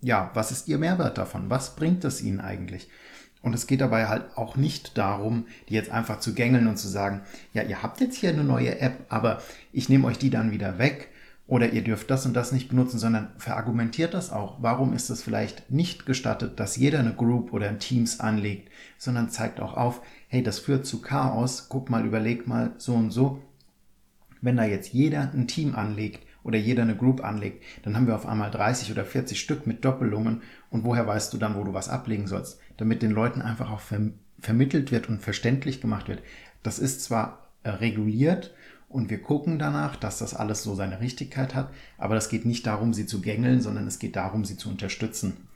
ja, 0.06 0.30
was 0.36 0.52
ist 0.52 0.68
Ihr 0.68 0.78
Mehrwert 0.78 1.18
davon? 1.18 1.50
Was 1.50 1.76
bringt 1.76 2.06
es 2.06 2.22
Ihnen 2.22 2.40
eigentlich? 2.40 2.88
Und 3.42 3.56
es 3.56 3.66
geht 3.66 3.82
dabei 3.82 4.06
halt 4.06 4.38
auch 4.38 4.56
nicht 4.56 5.00
darum, 5.00 5.48
die 5.68 5.74
jetzt 5.74 5.90
einfach 5.90 6.20
zu 6.20 6.36
gängeln 6.36 6.68
und 6.68 6.78
zu 6.78 6.88
sagen, 6.88 7.22
ja, 7.54 7.64
ihr 7.64 7.82
habt 7.82 8.02
jetzt 8.02 8.18
hier 8.18 8.30
eine 8.30 8.44
neue 8.44 8.80
App, 8.80 9.06
aber 9.10 9.42
ich 9.74 9.90
nehme 9.90 10.06
euch 10.06 10.20
die 10.20 10.30
dann 10.30 10.52
wieder 10.52 10.78
weg 10.78 11.10
oder 11.48 11.74
ihr 11.74 11.84
dürft 11.84 12.12
das 12.12 12.28
und 12.28 12.36
das 12.36 12.52
nicht 12.52 12.70
benutzen, 12.70 13.00
sondern 13.00 13.30
verargumentiert 13.38 14.14
das 14.14 14.32
auch. 14.32 14.58
Warum 14.62 14.94
ist 14.94 15.10
es 15.10 15.24
vielleicht 15.24 15.72
nicht 15.72 16.06
gestattet, 16.06 16.60
dass 16.60 16.78
jeder 16.78 17.00
eine 17.00 17.14
Group 17.14 17.52
oder 17.52 17.68
ein 17.68 17.80
Teams 17.80 18.20
anlegt, 18.20 18.72
sondern 19.00 19.30
zeigt 19.30 19.60
auch 19.60 19.76
auf, 19.76 20.02
hey, 20.28 20.44
das 20.44 20.60
führt 20.60 20.86
zu 20.86 21.02
Chaos, 21.02 21.68
guck 21.68 21.90
mal, 21.90 22.06
überleg 22.06 22.46
mal 22.46 22.74
so 22.78 22.94
und 22.94 23.10
so. 23.10 23.42
Wenn 24.42 24.58
da 24.58 24.66
jetzt 24.66 24.94
jeder 24.94 25.32
ein 25.34 25.48
Team 25.48 25.74
anlegt 25.74 26.25
oder 26.46 26.58
jeder 26.58 26.84
eine 26.84 26.96
Group 26.96 27.24
anlegt, 27.24 27.64
dann 27.84 27.96
haben 27.96 28.08
wir 28.08 28.16
auf 28.16 28.26
einmal 28.26 28.52
30 28.52 28.92
oder 28.92 29.04
40 29.04 29.40
Stück 29.40 29.68
mit 29.68 29.84
Doppelungen 29.84 30.44
und 30.70 30.86
woher 30.86 31.06
weißt 31.06 31.34
du 31.34 31.38
dann, 31.38 31.56
wo 31.56 31.64
du 31.64 31.74
was 31.74 31.90
ablegen 31.90 32.28
sollst, 32.28 32.60
damit 32.78 33.02
den 33.02 33.12
Leuten 33.12 33.42
einfach 33.42 33.70
auch 33.72 33.82
ver 33.82 34.00
vermittelt 34.40 34.92
wird 34.92 35.10
und 35.10 35.24
verständlich 35.24 35.82
gemacht 35.82 36.08
wird. 36.08 36.22
Das 36.62 36.78
ist 36.78 37.04
zwar 37.04 37.48
äh, 37.64 37.70
reguliert 37.70 38.54
und 38.90 39.10
wir 39.10 39.22
gucken 39.22 39.58
danach, 39.58 39.96
dass 39.96 40.20
das 40.20 40.36
alles 40.36 40.62
so 40.62 40.76
seine 40.76 41.00
Richtigkeit 41.00 41.56
hat, 41.56 41.72
aber 41.98 42.16
es 42.16 42.30
geht 42.30 42.46
nicht 42.46 42.68
darum, 42.68 42.94
sie 42.94 43.08
zu 43.08 43.22
gängeln, 43.22 43.62
sondern 43.62 43.88
es 43.88 43.98
geht 43.98 44.16
darum, 44.16 44.46
sie 44.46 44.58
zu 44.58 44.70
unterstützen. 44.70 45.48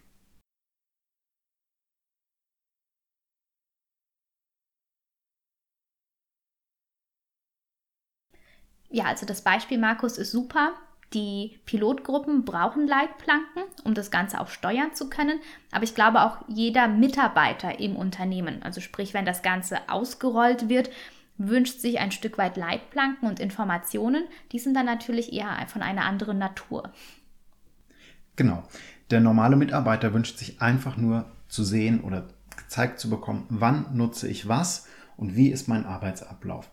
Ja, 8.89 9.05
also 9.05 9.25
das 9.25 9.41
Beispiel, 9.41 9.77
Markus, 9.77 10.17
ist 10.17 10.31
super. 10.31 10.73
Die 11.13 11.59
Pilotgruppen 11.65 12.45
brauchen 12.45 12.87
Leitplanken, 12.87 13.63
um 13.83 13.95
das 13.95 14.11
Ganze 14.11 14.39
auch 14.39 14.47
steuern 14.47 14.93
zu 14.93 15.09
können. 15.09 15.39
Aber 15.71 15.83
ich 15.83 15.95
glaube 15.95 16.21
auch 16.21 16.37
jeder 16.47 16.87
Mitarbeiter 16.87 17.79
im 17.79 17.95
Unternehmen, 17.95 18.61
also 18.61 18.79
sprich, 18.79 19.13
wenn 19.13 19.25
das 19.25 19.41
Ganze 19.41 19.77
ausgerollt 19.89 20.69
wird, 20.69 20.91
wünscht 21.37 21.79
sich 21.79 21.99
ein 21.99 22.11
Stück 22.11 22.37
weit 22.37 22.57
Leitplanken 22.57 23.27
und 23.27 23.39
Informationen. 23.39 24.25
Die 24.51 24.59
sind 24.59 24.75
dann 24.75 24.85
natürlich 24.85 25.33
eher 25.33 25.65
von 25.67 25.81
einer 25.81 26.05
anderen 26.05 26.37
Natur. 26.37 26.91
Genau. 28.35 28.63
Der 29.09 29.19
normale 29.19 29.55
Mitarbeiter 29.55 30.13
wünscht 30.13 30.37
sich 30.37 30.61
einfach 30.61 30.95
nur 30.95 31.25
zu 31.47 31.63
sehen 31.63 32.01
oder 32.01 32.27
gezeigt 32.55 32.99
zu 32.99 33.09
bekommen, 33.09 33.47
wann 33.49 33.97
nutze 33.97 34.27
ich 34.27 34.47
was 34.47 34.87
und 35.17 35.35
wie 35.35 35.49
ist 35.49 35.67
mein 35.67 35.85
Arbeitsablauf. 35.85 36.69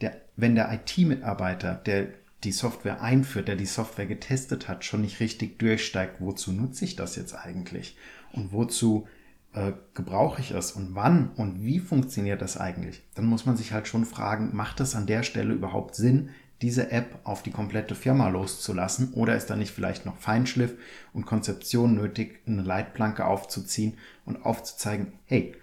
Der, 0.00 0.20
wenn 0.36 0.54
der 0.54 0.72
IT-Mitarbeiter, 0.72 1.74
der 1.74 2.08
die 2.44 2.52
Software 2.52 3.02
einführt, 3.02 3.48
der 3.48 3.56
die 3.56 3.66
Software 3.66 4.06
getestet 4.06 4.68
hat, 4.68 4.84
schon 4.84 5.00
nicht 5.00 5.20
richtig 5.20 5.58
durchsteigt, 5.58 6.20
wozu 6.20 6.52
nutze 6.52 6.84
ich 6.84 6.94
das 6.94 7.16
jetzt 7.16 7.34
eigentlich? 7.34 7.96
Und 8.32 8.52
wozu 8.52 9.08
äh, 9.54 9.72
gebrauche 9.94 10.40
ich 10.40 10.52
es? 10.52 10.72
Und 10.72 10.94
wann 10.94 11.30
und 11.30 11.64
wie 11.64 11.80
funktioniert 11.80 12.40
das 12.40 12.56
eigentlich, 12.56 13.02
dann 13.14 13.26
muss 13.26 13.46
man 13.46 13.56
sich 13.56 13.72
halt 13.72 13.88
schon 13.88 14.04
fragen, 14.04 14.54
macht 14.54 14.80
es 14.80 14.94
an 14.94 15.06
der 15.06 15.22
Stelle 15.22 15.54
überhaupt 15.54 15.96
Sinn, 15.96 16.30
diese 16.62 16.90
App 16.90 17.20
auf 17.24 17.42
die 17.42 17.50
komplette 17.50 17.94
Firma 17.94 18.28
loszulassen? 18.28 19.12
Oder 19.14 19.36
ist 19.36 19.46
da 19.46 19.56
nicht 19.56 19.72
vielleicht 19.72 20.06
noch 20.06 20.16
Feinschliff 20.16 20.74
und 21.12 21.26
Konzeption 21.26 21.94
nötig, 21.94 22.40
eine 22.46 22.62
Leitplanke 22.62 23.24
aufzuziehen 23.24 23.96
und 24.24 24.44
aufzuzeigen, 24.44 25.12
hey, 25.24 25.54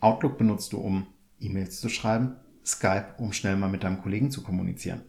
Outlook 0.00 0.36
benutzt 0.36 0.72
du, 0.72 0.78
um 0.78 1.06
E-Mails 1.38 1.80
zu 1.80 1.88
schreiben, 1.88 2.36
Skype, 2.64 3.14
um 3.18 3.32
schnell 3.32 3.56
mal 3.56 3.68
mit 3.68 3.84
deinem 3.84 4.02
Kollegen 4.02 4.30
zu 4.30 4.42
kommunizieren 4.42 5.02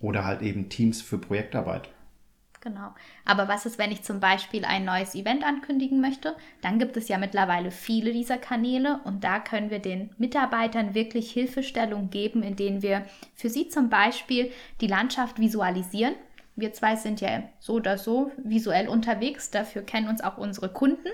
oder 0.00 0.24
halt 0.24 0.42
eben 0.42 0.68
Teams 0.68 1.00
für 1.02 1.18
Projektarbeit. 1.18 1.88
Genau. 2.60 2.94
Aber 3.24 3.46
was 3.46 3.64
ist, 3.64 3.78
wenn 3.78 3.92
ich 3.92 4.02
zum 4.02 4.18
Beispiel 4.18 4.64
ein 4.64 4.84
neues 4.84 5.14
Event 5.14 5.44
ankündigen 5.44 6.00
möchte? 6.00 6.34
Dann 6.62 6.80
gibt 6.80 6.96
es 6.96 7.06
ja 7.06 7.16
mittlerweile 7.16 7.70
viele 7.70 8.12
dieser 8.12 8.38
Kanäle 8.38 8.98
und 9.04 9.22
da 9.22 9.38
können 9.38 9.70
wir 9.70 9.78
den 9.78 10.10
Mitarbeitern 10.18 10.92
wirklich 10.92 11.30
Hilfestellung 11.30 12.10
geben, 12.10 12.42
indem 12.42 12.82
wir 12.82 13.06
für 13.36 13.50
sie 13.50 13.68
zum 13.68 13.88
Beispiel 13.88 14.50
die 14.80 14.88
Landschaft 14.88 15.38
visualisieren. 15.38 16.16
Wir 16.56 16.72
zwei 16.72 16.96
sind 16.96 17.20
ja 17.20 17.44
so 17.60 17.74
oder 17.74 17.98
so 17.98 18.32
visuell 18.36 18.88
unterwegs, 18.88 19.50
dafür 19.50 19.82
kennen 19.82 20.08
uns 20.08 20.20
auch 20.20 20.36
unsere 20.36 20.68
Kunden. 20.68 21.08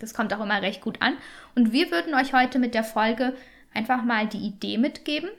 Das 0.00 0.12
kommt 0.12 0.34
auch 0.34 0.42
immer 0.42 0.60
recht 0.60 0.82
gut 0.82 1.00
an. 1.00 1.16
Und 1.54 1.72
wir 1.72 1.90
würden 1.90 2.14
euch 2.14 2.34
heute 2.34 2.58
mit 2.58 2.74
der 2.74 2.84
Folge 2.84 3.34
einfach 3.78 4.04
mal 4.04 4.26
die 4.26 4.38
Idee 4.38 4.76
mitgeben, 4.76 5.30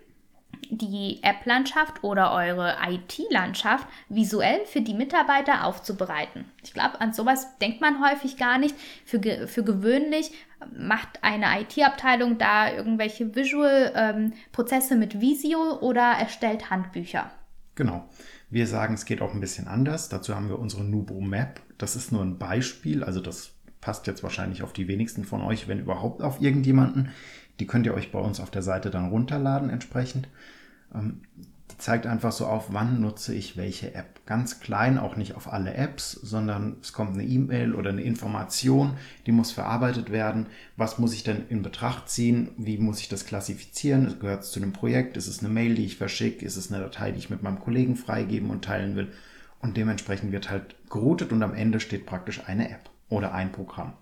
die 0.70 1.20
App-Landschaft 1.24 2.04
oder 2.04 2.32
eure 2.32 2.78
IT-Landschaft 2.88 3.88
visuell 4.08 4.66
für 4.66 4.82
die 4.82 4.94
Mitarbeiter 4.94 5.66
aufzubereiten. 5.66 6.46
Ich 6.64 6.74
glaube, 6.74 7.02
an 7.02 7.14
sowas 7.14 7.58
denkt 7.60 7.82
man 7.82 8.04
häufig 8.04 8.38
gar 8.38 8.58
nicht. 8.58 8.76
Für, 9.06 9.20
ge 9.20 9.48
für 9.48 9.64
gewöhnlich 9.64 10.32
macht 10.78 11.24
eine 11.24 11.62
IT-Abteilung 11.62 12.38
da 12.38 12.72
irgendwelche 12.72 13.36
Visual-Prozesse 13.36 14.94
ähm, 14.94 15.00
mit 15.00 15.20
Visio 15.20 15.80
oder 15.80 16.04
erstellt 16.04 16.70
Handbücher. 16.70 17.32
Genau. 17.76 18.08
Wir 18.50 18.68
sagen, 18.68 18.96
es 18.96 19.06
geht 19.06 19.22
auch 19.22 19.34
ein 19.34 19.40
bisschen 19.40 19.68
anders. 19.68 20.10
Dazu 20.10 20.36
haben 20.36 20.50
wir 20.50 20.60
unsere 20.60 20.84
Nubo 20.84 21.22
Map. 21.22 21.62
Das 21.78 21.96
ist 21.96 22.12
nur 22.12 22.24
ein 22.24 22.38
Beispiel, 22.38 23.04
also 23.04 23.22
das 23.22 23.52
passt 23.82 24.08
jetzt 24.08 24.24
wahrscheinlich 24.24 24.64
auf 24.64 24.74
die 24.74 24.88
wenigsten 24.88 25.24
von 25.24 25.42
euch, 25.42 25.68
wenn 25.68 25.80
überhaupt 25.80 26.22
auf 26.22 26.42
irgendjemanden. 26.42 27.10
Die 27.60 27.68
könnt 27.68 27.86
ihr 27.86 27.94
euch 27.94 28.12
bei 28.12 28.20
uns 28.20 28.40
auf 28.40 28.52
der 28.52 28.62
Seite 28.62 28.90
dann 28.90 29.10
runterladen 29.10 29.70
entsprechend. 29.70 30.28
Ähm, 30.94 31.22
die 31.72 31.78
zeigt 31.78 32.08
einfach 32.08 32.32
so 32.32 32.48
auf, 32.48 32.74
wann 32.74 33.00
nutze 33.00 33.36
ich 33.36 33.56
welche 33.56 33.94
App. 33.94 34.26
Ganz 34.26 34.60
klein, 34.60 34.98
auch 34.98 35.16
nicht 35.16 35.36
auf 35.36 35.52
alle 35.52 35.76
Apps, 35.76 36.14
sondern 36.14 36.78
es 36.82 36.94
kommt 36.94 37.14
eine 37.14 37.24
E-Mail 37.24 37.76
oder 37.76 37.92
eine 37.92 38.02
Information, 38.02 38.98
die 39.28 39.32
muss 39.32 39.52
verarbeitet 39.52 40.12
werden. 40.12 40.48
Was 40.78 40.98
muss 40.98 41.14
ich 41.14 41.24
denn 41.24 41.48
in 41.50 41.62
Betracht 41.62 42.10
ziehen? 42.10 42.50
Wie 42.58 42.80
muss 42.80 43.02
ich 43.02 43.10
das 43.10 43.26
klassifizieren? 43.26 44.18
Gehört 44.20 44.44
es 44.44 44.52
zu 44.52 44.60
einem 44.60 44.74
Projekt? 44.74 45.16
Ist 45.16 45.28
es 45.28 45.40
eine 45.40 45.50
Mail, 45.50 45.76
die 45.76 45.86
ich 45.86 45.98
verschicke? 45.98 46.44
Ist 46.44 46.58
es 46.58 46.72
eine 46.72 46.82
Datei, 46.82 47.12
die 47.12 47.20
ich 47.20 47.30
mit 47.30 47.44
meinem 47.44 47.60
Kollegen 47.60 47.96
freigeben 47.96 48.50
und 48.50 48.66
teilen 48.66 48.96
will? 48.96 49.12
Und 49.62 49.78
dementsprechend 49.78 50.32
wird 50.32 50.50
halt 50.50 50.76
geroutet 50.90 51.32
und 51.32 51.44
am 51.44 51.54
Ende 51.54 51.80
steht 51.80 52.06
praktisch 52.06 52.42
eine 52.48 52.70
App 52.72 52.90
oder 53.10 53.34
ein 53.34 53.52
Programm. 53.52 53.94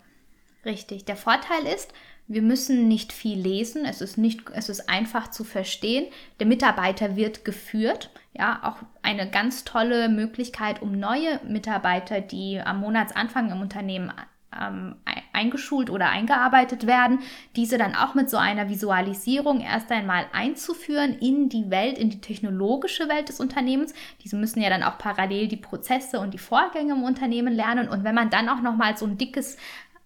Richtig. 0.64 1.06
Der 1.06 1.16
Vorteil 1.16 1.66
ist, 1.74 1.94
wir 2.28 2.42
müssen 2.42 2.88
nicht 2.88 3.14
viel 3.14 3.40
lesen. 3.40 3.86
Es 3.86 4.02
ist 4.02 4.18
nicht, 4.18 4.42
es 4.54 4.70
ist 4.70 4.90
einfach 4.90 5.32
zu 5.32 5.44
verstehen. 5.44 6.08
Der 6.40 6.48
Mitarbeiter 6.48 7.16
wird 7.16 7.46
geführt. 7.46 8.10
Ja, 8.34 8.60
auch 8.64 8.78
eine 9.02 9.30
ganz 9.30 9.64
tolle 9.64 10.10
Möglichkeit, 10.10 10.82
um 10.82 11.00
neue 11.00 11.40
Mitarbeiter, 11.48 12.22
die 12.22 12.60
am 12.60 12.82
Monatsanfang 12.82 13.50
im 13.52 13.62
Unternehmen 13.62 14.12
ähm, 14.56 14.96
eingeschult 15.34 15.90
oder 15.90 16.10
eingearbeitet 16.10 16.88
werden, 16.88 17.20
diese 17.56 17.78
dann 17.78 17.96
auch 17.96 18.16
mit 18.16 18.30
so 18.30 18.38
einer 18.38 18.70
Visualisierung 18.70 19.62
erst 19.62 19.92
einmal 19.92 20.26
einzuführen 20.34 21.18
in 21.20 21.50
die 21.50 21.70
Welt, 21.70 21.98
in 21.98 22.10
die 22.10 22.22
technologische 22.22 23.08
Welt 23.08 23.30
des 23.30 23.40
Unternehmens. 23.40 23.94
Diese 24.24 24.36
müssen 24.36 24.62
ja 24.62 24.70
dann 24.70 24.84
auch 24.84 24.98
parallel 24.98 25.48
die 25.48 25.58
Prozesse 25.58 26.20
und 26.20 26.34
die 26.34 26.40
Vorgänge 26.40 26.94
im 26.94 27.04
Unternehmen 27.04 27.54
lernen. 27.54 27.88
Und 27.88 28.04
wenn 28.04 28.16
man 28.16 28.30
dann 28.30 28.50
auch 28.50 28.62
noch 28.62 28.76
mal 28.76 28.98
so 28.98 29.06
ein 29.06 29.18
dickes 29.18 29.58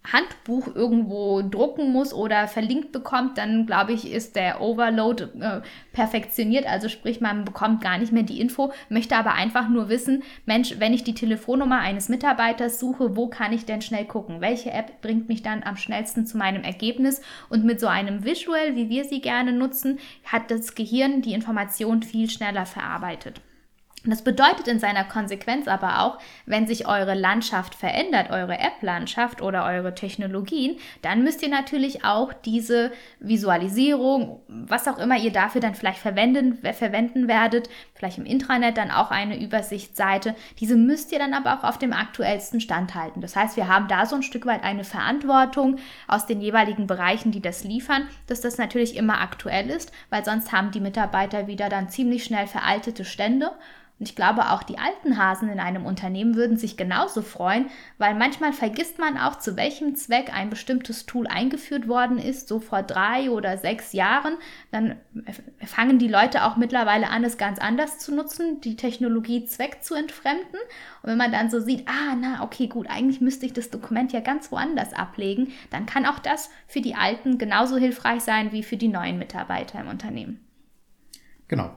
Handbuch 0.03 0.75
irgendwo 0.75 1.43
drucken 1.43 1.91
muss 1.91 2.13
oder 2.13 2.48
verlinkt 2.48 2.91
bekommt, 2.91 3.38
dann 3.38 3.67
glaube 3.67 3.93
ich, 3.93 4.12
ist 4.12 4.36
der 4.36 4.60
Overload 4.60 5.27
äh, 5.39 5.62
perfektioniert. 5.93 6.65
Also 6.65 6.89
sprich, 6.89 7.22
man 7.22 7.46
bekommt 7.46 7.81
gar 7.81 8.00
nicht 8.00 8.12
mehr 8.12 8.24
die 8.24 8.41
Info, 8.41 8.74
möchte 8.89 9.15
aber 9.15 9.34
einfach 9.34 9.70
nur 9.70 9.89
wissen, 9.89 10.24
Mensch, 10.46 10.75
wenn 10.79 10.93
ich 10.93 11.03
die 11.03 11.13
Telefonnummer 11.13 11.79
eines 11.79 12.10
Mitarbeiters 12.10 12.79
suche, 12.79 13.15
wo 13.15 13.27
kann 13.27 13.53
ich 13.53 13.65
denn 13.65 13.81
schnell 13.81 14.05
gucken? 14.05 14.41
Welche 14.41 14.72
App 14.72 15.01
bringt 15.01 15.29
mich 15.29 15.43
dann 15.43 15.63
am 15.63 15.77
schnellsten 15.77 16.25
zu 16.25 16.38
meinem 16.38 16.63
Ergebnis? 16.63 17.22
Und 17.50 17.63
mit 17.63 17.79
so 17.79 17.88
einem 17.88 18.25
Visual, 18.25 18.75
wie 18.75 18.89
wir 18.89 19.05
sie 19.05 19.22
gerne 19.22 19.53
nutzen, 19.53 20.00
hat 20.25 20.50
das 20.50 20.74
Gehirn 20.74 21.22
die 21.22 21.34
Information 21.34 22.01
viel 22.01 22.29
schneller 22.29 22.65
verarbeitet. 22.65 23.41
Das 24.03 24.24
bedeutet 24.24 24.67
in 24.67 24.79
seiner 24.79 25.03
Konsequenz 25.03 25.67
aber 25.67 26.01
auch, 26.01 26.17
wenn 26.48 26.65
sich 26.65 26.88
eure 26.88 27.13
Landschaft 27.13 27.75
verändert, 27.75 28.31
eure 28.31 28.58
App-Landschaft 28.58 29.43
oder 29.43 29.63
eure 29.65 29.93
Technologien, 29.93 30.77
dann 31.03 31.24
müsst 31.24 31.43
ihr 31.43 31.50
natürlich 31.50 32.03
auch 32.03 32.34
diese 32.34 32.91
Visualisierung, 33.20 34.41
was 34.48 34.88
auch 34.88 34.98
immer 34.98 35.17
ihr 35.17 35.31
dafür 35.31 35.62
dann 35.62 35.75
vielleicht 35.75 36.00
verwenden, 36.00 36.58
verwenden 36.74 37.27
werdet, 37.27 37.70
vielleicht 37.93 38.17
im 38.17 38.25
Intranet 38.25 38.75
dann 38.75 38.89
auch 38.89 39.12
eine 39.12 39.39
Übersichtsseite, 39.39 40.34
diese 40.60 40.75
müsst 40.75 41.12
ihr 41.12 41.20
dann 41.20 41.36
aber 41.36 41.60
auch 41.60 41.63
auf 41.63 41.77
dem 41.77 41.93
aktuellsten 41.93 42.60
Stand 42.60 42.96
halten. 42.96 43.22
Das 43.22 43.36
heißt, 43.36 43.55
wir 43.55 43.67
haben 43.67 43.88
da 43.88 44.08
so 44.08 44.15
ein 44.15 44.24
Stück 44.24 44.48
weit 44.48 44.63
eine 44.63 44.84
Verantwortung 44.84 45.77
aus 46.08 46.25
den 46.25 46.41
jeweiligen 46.41 46.88
Bereichen, 46.88 47.31
die 47.31 47.41
das 47.41 47.63
liefern, 47.63 48.08
dass 48.25 48.41
das 48.41 48.58
natürlich 48.58 48.96
immer 48.96 49.22
aktuell 49.22 49.70
ist, 49.70 49.91
weil 50.10 50.25
sonst 50.25 50.51
haben 50.51 50.72
die 50.72 50.79
Mitarbeiter 50.79 51.46
wieder 51.46 51.70
dann 51.70 51.89
ziemlich 51.89 52.24
schnell 52.24 52.48
veraltete 52.48 53.05
Stände 53.05 53.51
und 54.01 54.10
ich 54.10 54.15
glaube, 54.15 54.50
auch 54.50 54.63
die 54.63 54.79
alten 54.79 55.20
Hasen 55.20 55.48
in 55.48 55.60
einem 55.60 55.86
Unternehmen 55.86 56.34
würden 56.34 56.58
sich 56.58 56.75
genauso 56.75 57.22
freuen, 57.22 57.67
weil 58.00 58.15
manchmal 58.15 58.51
vergisst 58.51 58.98
man 58.98 59.15
auch, 59.15 59.36
zu 59.36 59.55
welchem 59.58 59.96
Zweck 59.96 60.34
ein 60.34 60.50
bestimmtes 60.50 61.05
Tool 61.05 61.27
eingeführt 61.27 61.88
worden 61.88 62.17
ist, 62.17 62.48
so 62.48 62.60
vor 62.60 62.81
drei 62.81 63.29
oder 63.29 63.60
sechs 63.60 63.93
Jahren. 63.93 64.38
Dann 64.72 64.96
fangen 65.63 66.00
die 66.00 66.08
Leute 66.08 66.46
auch 66.46 66.58
mittlerweile 66.58 67.12
an, 67.12 67.24
es 67.24 67.38
ganz 67.38 67.60
anders 67.60 68.00
zu 68.00 68.15
nutzen, 68.15 68.60
die 68.62 68.75
Technologie 68.75 69.46
Zweck 69.46 69.84
zu 69.84 69.93
entfremden. 69.93 70.60
Und 71.03 71.12
wenn 71.12 71.20
man 71.20 71.31
dann 71.31 71.51
so 71.51 71.60
sieht, 71.60 71.88
ah, 71.88 72.17
na, 72.20 72.41
okay, 72.41 72.65
gut, 72.65 72.88
eigentlich 72.89 73.22
müsste 73.22 73.46
ich 73.46 73.53
das 73.53 73.70
Dokument 73.70 74.12
ja 74.13 74.22
ganz 74.22 74.51
woanders 74.51 74.93
ablegen, 74.93 75.53
dann 75.70 75.86
kann 75.86 76.08
auch 76.08 76.17
das 76.17 76.50
für 76.65 76.81
die 76.81 76.96
Alten 76.96 77.38
genauso 77.38 77.77
hilfreich 77.77 78.22
sein 78.22 78.51
wie 78.51 78.63
für 78.63 78.77
die 78.77 78.88
neuen 78.88 79.20
Mitarbeiter 79.20 79.79
im 79.79 79.89
Unternehmen. 79.89 80.39
Genau. 81.48 81.70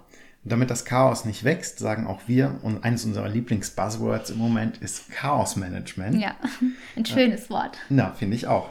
Und 0.45 0.53
damit 0.53 0.71
das 0.71 0.85
Chaos 0.85 1.25
nicht 1.25 1.43
wächst, 1.45 1.79
sagen 1.79 2.07
auch 2.07 2.21
wir, 2.27 2.59
und 2.63 2.85
eines 2.85 3.05
unserer 3.05 3.29
Lieblings-Buzzwords 3.29 4.31
im 4.31 4.39
Moment 4.39 4.77
ist 4.79 5.11
Chaos-Management. 5.11 6.21
Ja, 6.21 6.37
ein 6.97 7.07
schönes 7.07 7.49
Wort. 7.49 7.79
Na, 7.89 8.13
finde 8.13 8.37
ich 8.37 8.47
auch. 8.47 8.69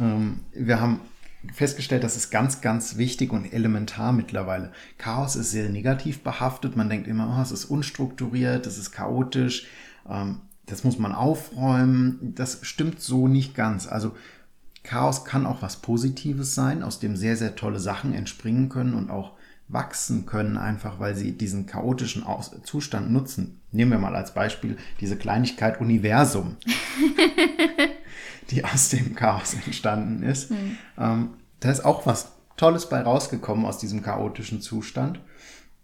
Ähm, 0.00 0.40
wir 0.52 0.80
haben 0.80 1.00
festgestellt, 1.52 2.04
das 2.04 2.16
ist 2.16 2.30
ganz, 2.30 2.62
ganz 2.62 2.96
wichtig 2.96 3.32
und 3.32 3.52
elementar 3.52 4.12
mittlerweile. 4.12 4.72
Chaos 4.96 5.36
ist 5.36 5.50
sehr 5.50 5.68
negativ 5.68 6.22
behaftet. 6.22 6.74
Man 6.74 6.88
denkt 6.88 7.06
immer, 7.06 7.36
oh, 7.38 7.42
es 7.42 7.52
ist 7.52 7.66
unstrukturiert, 7.66 8.66
es 8.66 8.78
ist 8.78 8.90
chaotisch, 8.90 9.66
ähm, 10.08 10.40
das 10.66 10.84
muss 10.84 10.98
man 10.98 11.12
aufräumen. 11.12 12.32
Das 12.34 12.60
stimmt 12.62 13.00
so 13.00 13.28
nicht 13.28 13.54
ganz. 13.54 13.86
Also 13.86 14.16
Chaos 14.84 15.26
kann 15.26 15.44
auch 15.44 15.60
was 15.60 15.76
Positives 15.76 16.54
sein, 16.54 16.82
aus 16.82 16.98
dem 16.98 17.14
sehr, 17.14 17.36
sehr 17.36 17.56
tolle 17.56 17.78
Sachen 17.78 18.14
entspringen 18.14 18.70
können 18.70 18.94
und 18.94 19.10
auch 19.10 19.32
wachsen 19.68 20.24
können, 20.26 20.56
einfach 20.56 20.98
weil 20.98 21.14
sie 21.14 21.32
diesen 21.32 21.66
chaotischen 21.66 22.24
Aus 22.24 22.50
Zustand 22.64 23.10
nutzen. 23.10 23.60
Nehmen 23.70 23.92
wir 23.92 23.98
mal 23.98 24.16
als 24.16 24.32
Beispiel 24.32 24.78
diese 25.00 25.16
Kleinigkeit 25.16 25.80
Universum, 25.80 26.56
die 28.50 28.64
aus 28.64 28.88
dem 28.88 29.14
Chaos 29.14 29.54
entstanden 29.54 30.22
ist. 30.22 30.50
Mhm. 30.50 30.78
Ähm, 30.98 31.30
da 31.60 31.70
ist 31.70 31.84
auch 31.84 32.06
was 32.06 32.32
Tolles 32.56 32.88
bei 32.88 33.00
rausgekommen 33.00 33.66
aus 33.66 33.78
diesem 33.78 34.02
chaotischen 34.02 34.60
Zustand. 34.60 35.20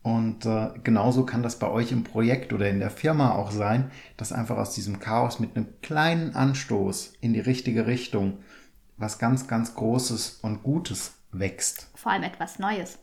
Und 0.02 0.44
äh, 0.44 0.70
genauso 0.82 1.24
kann 1.24 1.42
das 1.42 1.58
bei 1.58 1.68
euch 1.68 1.90
im 1.90 2.04
Projekt 2.04 2.52
oder 2.52 2.68
in 2.68 2.78
der 2.78 2.90
Firma 2.90 3.32
auch 3.32 3.50
sein, 3.50 3.90
dass 4.18 4.32
einfach 4.32 4.58
aus 4.58 4.74
diesem 4.74 4.98
Chaos 4.98 5.40
mit 5.40 5.56
einem 5.56 5.66
kleinen 5.80 6.34
Anstoß 6.34 7.14
in 7.20 7.32
die 7.32 7.40
richtige 7.40 7.86
Richtung 7.86 8.38
was 8.96 9.18
ganz, 9.18 9.46
ganz 9.46 9.74
Großes 9.74 10.40
und 10.42 10.62
Gutes 10.62 11.14
wächst. 11.32 11.88
Vor 11.94 12.12
allem 12.12 12.22
etwas 12.22 12.58
Neues. 12.58 12.98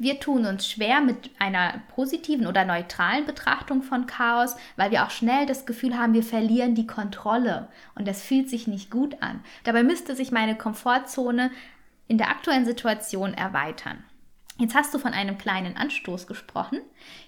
Wir 0.00 0.18
tun 0.18 0.46
uns 0.46 0.66
schwer 0.66 1.02
mit 1.02 1.28
einer 1.38 1.82
positiven 1.94 2.46
oder 2.46 2.64
neutralen 2.64 3.26
Betrachtung 3.26 3.82
von 3.82 4.06
Chaos, 4.06 4.56
weil 4.76 4.90
wir 4.90 5.04
auch 5.04 5.10
schnell 5.10 5.44
das 5.44 5.66
Gefühl 5.66 5.98
haben, 5.98 6.14
wir 6.14 6.22
verlieren 6.22 6.74
die 6.74 6.86
Kontrolle 6.86 7.68
und 7.94 8.08
das 8.08 8.22
fühlt 8.22 8.48
sich 8.48 8.66
nicht 8.66 8.90
gut 8.90 9.20
an. 9.20 9.44
Dabei 9.64 9.82
müsste 9.82 10.16
sich 10.16 10.32
meine 10.32 10.56
Komfortzone 10.56 11.50
in 12.08 12.16
der 12.16 12.30
aktuellen 12.30 12.64
Situation 12.64 13.34
erweitern. 13.34 14.02
Jetzt 14.56 14.74
hast 14.74 14.94
du 14.94 14.98
von 14.98 15.12
einem 15.12 15.36
kleinen 15.36 15.76
Anstoß 15.76 16.26
gesprochen. 16.26 16.80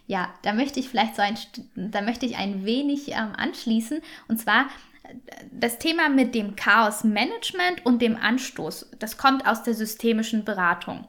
Ja, 0.07 0.33
da 0.41 0.55
möchte 0.55 0.81
ich 0.81 0.88
vielleicht 0.88 1.17
so 1.17 1.21
ein, 1.21 1.37
da 1.75 2.00
möchte 2.00 2.25
ich 2.25 2.38
ein 2.38 2.64
wenig 2.64 3.09
ähm, 3.11 3.35
anschließen. 3.37 4.00
Und 4.29 4.38
zwar 4.38 4.69
das 5.50 5.79
Thema 5.79 6.09
mit 6.09 6.35
dem 6.35 6.57
Chaos-Management 6.57 7.85
und 7.85 8.00
dem 8.00 8.17
Anstoß. 8.17 8.93
Das 8.99 9.19
kommt 9.19 9.47
aus 9.47 9.62
der 9.62 9.75
systemischen 9.75 10.47
Beratung. 10.47 11.07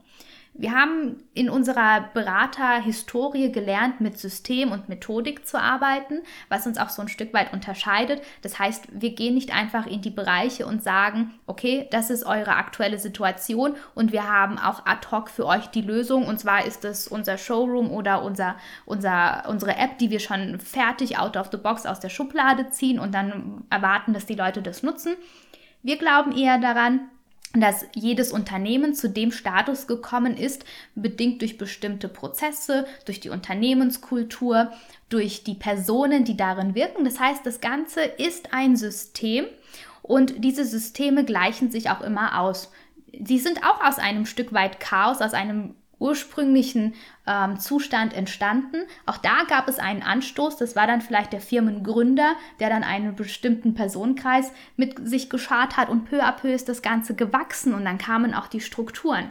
Wir 0.55 0.71
haben 0.71 1.23
in 1.33 1.49
unserer 1.49 2.09
Beraterhistorie 2.13 3.51
gelernt, 3.51 4.01
mit 4.01 4.19
System 4.19 4.71
und 4.71 4.87
Methodik 4.87 5.47
zu 5.47 5.59
arbeiten, 5.59 6.21
was 6.47 6.67
uns 6.67 6.77
auch 6.77 6.89
so 6.89 7.01
ein 7.01 7.07
Stück 7.07 7.33
weit 7.33 7.53
unterscheidet. 7.53 8.21
Das 8.43 8.59
heißt, 8.59 8.85
wir 8.91 9.15
gehen 9.15 9.33
nicht 9.33 9.51
einfach 9.51 9.87
in 9.87 10.01
die 10.01 10.11
Bereiche 10.11 10.67
und 10.67 10.83
sagen, 10.83 11.33
okay, 11.47 11.87
das 11.89 12.11
ist 12.11 12.23
eure 12.23 12.55
aktuelle 12.55 12.99
Situation 12.99 13.75
und 13.95 14.11
wir 14.11 14.31
haben 14.31 14.59
auch 14.59 14.85
ad 14.85 15.07
hoc 15.09 15.31
für 15.31 15.47
euch 15.47 15.67
die 15.67 15.81
Lösung. 15.81 16.27
Und 16.27 16.39
zwar 16.39 16.65
ist 16.65 16.85
es 16.85 17.07
unser 17.07 17.39
Showroom 17.39 17.89
oder 17.89 18.21
unser, 18.21 18.55
unser, 18.85 19.45
unsere 19.49 19.75
App, 19.77 19.97
die 19.97 20.11
wir 20.11 20.19
schon 20.19 20.59
fertig 20.59 21.17
out 21.17 21.35
of 21.35 21.49
the 21.51 21.57
box 21.57 21.87
aus 21.87 21.99
der 21.99 22.09
Schublade 22.09 22.69
ziehen 22.69 22.99
und 22.99 23.15
dann 23.15 23.63
erwarten, 23.71 24.13
dass 24.13 24.27
die 24.27 24.35
Leute 24.35 24.61
das 24.61 24.83
nutzen. 24.83 25.15
Wir 25.81 25.97
glauben 25.97 26.31
eher 26.31 26.59
daran, 26.59 27.09
dass 27.53 27.85
jedes 27.93 28.31
Unternehmen 28.31 28.95
zu 28.95 29.09
dem 29.09 29.31
Status 29.31 29.85
gekommen 29.85 30.37
ist, 30.37 30.65
bedingt 30.95 31.41
durch 31.41 31.57
bestimmte 31.57 32.07
Prozesse, 32.07 32.85
durch 33.05 33.19
die 33.19 33.29
Unternehmenskultur, 33.29 34.71
durch 35.09 35.43
die 35.43 35.53
Personen, 35.53 36.25
die 36.25 36.35
darin 36.35 36.73
wirken. 36.73 37.05
Das 37.05 37.19
heißt, 37.19 37.45
das 37.45 37.61
Ganze 37.61 38.01
ist 38.01 38.53
ein 38.53 38.75
System 38.75 39.45
und 40.01 40.43
diese 40.43 40.65
Systeme 40.65 41.23
gleichen 41.23 41.71
sich 41.71 41.91
auch 41.91 42.01
immer 42.01 42.39
aus. 42.39 42.71
Sie 43.23 43.37
sind 43.37 43.63
auch 43.63 43.83
aus 43.83 43.99
einem 43.99 44.25
Stück 44.25 44.53
weit 44.53 44.79
Chaos, 44.79 45.21
aus 45.21 45.33
einem 45.33 45.75
ursprünglichen 46.03 46.93
ähm, 47.25 47.57
Zustand 47.59 48.13
entstanden. 48.13 48.83
Auch 49.05 49.17
da 49.17 49.43
gab 49.47 49.69
es 49.69 49.79
einen 49.79 50.03
Anstoß, 50.03 50.57
das 50.57 50.75
war 50.75 50.85
dann 50.85 51.01
vielleicht 51.01 51.31
der 51.31 51.41
Firmengründer, 51.41 52.35
der 52.59 52.69
dann 52.69 52.83
einen 52.83 53.15
bestimmten 53.15 53.73
Personenkreis 53.73 54.51
mit 54.75 55.07
sich 55.07 55.29
geschart 55.29 55.77
hat 55.77 55.89
und 55.89 56.05
peu 56.05 56.21
à 56.21 56.33
peu 56.33 56.53
ist 56.53 56.67
das 56.67 56.81
Ganze 56.81 57.15
gewachsen 57.15 57.73
und 57.73 57.85
dann 57.85 57.97
kamen 57.97 58.33
auch 58.33 58.47
die 58.47 58.61
Strukturen. 58.61 59.29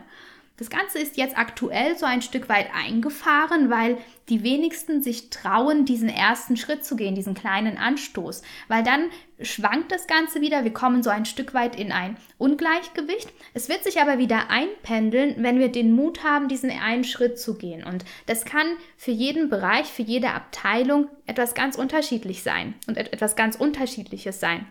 Das 0.59 0.69
Ganze 0.69 0.99
ist 0.99 1.17
jetzt 1.17 1.37
aktuell 1.39 1.97
so 1.97 2.05
ein 2.05 2.21
Stück 2.21 2.49
weit 2.49 2.69
eingefahren, 2.75 3.71
weil 3.71 3.97
die 4.29 4.43
wenigsten 4.43 5.03
sich 5.03 5.31
trauen, 5.31 5.87
diesen 5.87 6.09
ersten 6.09 6.57
Schritt 6.57 6.85
zu 6.85 6.95
gehen, 6.95 7.15
diesen 7.15 7.35
kleinen 7.35 7.79
Anstoß, 7.79 8.43
weil 8.69 8.83
dann 8.83 9.07
schwankt 9.41 9.91
das 9.91 10.07
Ganze 10.07 10.41
wieder, 10.41 10.63
wir 10.63 10.73
kommen 10.73 11.03
so 11.03 11.11
ein 11.11 11.25
Stück 11.25 11.55
weit 11.55 11.75
in 11.75 11.91
ein 11.91 12.17
Ungleichgewicht. 12.39 13.33
Es 13.55 13.69
wird 13.69 13.83
sich 13.83 14.01
aber 14.01 14.19
wieder 14.19 14.51
einpendeln, 14.51 15.37
wenn 15.39 15.59
wir 15.59 15.69
den 15.69 15.93
Mut 15.93 16.23
haben, 16.23 16.49
diesen 16.49 16.71
einen 16.71 17.05
Schritt 17.05 17.39
zu 17.39 17.55
gehen. 17.55 17.83
Und 17.83 18.05
das 18.27 18.45
kann 18.45 18.67
für 18.97 19.11
jeden 19.11 19.49
Bereich, 19.49 19.87
für 19.87 20.03
jede 20.03 20.31
Abteilung 20.31 21.09
etwas 21.27 21.55
ganz 21.55 21.77
unterschiedlich 21.77 22.43
sein 22.43 22.75
und 22.87 22.99
etwas 22.99 23.37
ganz 23.37 23.57
Unterschiedliches 23.57 24.39
sein. 24.39 24.67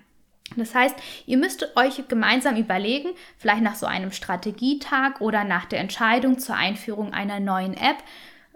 Das 0.57 0.75
heißt, 0.75 0.95
ihr 1.25 1.37
müsst 1.37 1.75
euch 1.77 2.07
gemeinsam 2.07 2.57
überlegen, 2.57 3.09
vielleicht 3.37 3.61
nach 3.61 3.75
so 3.75 3.85
einem 3.85 4.11
Strategietag 4.11 5.21
oder 5.21 5.43
nach 5.43 5.65
der 5.65 5.79
Entscheidung 5.79 6.39
zur 6.39 6.55
Einführung 6.55 7.13
einer 7.13 7.39
neuen 7.39 7.73
App, 7.75 7.97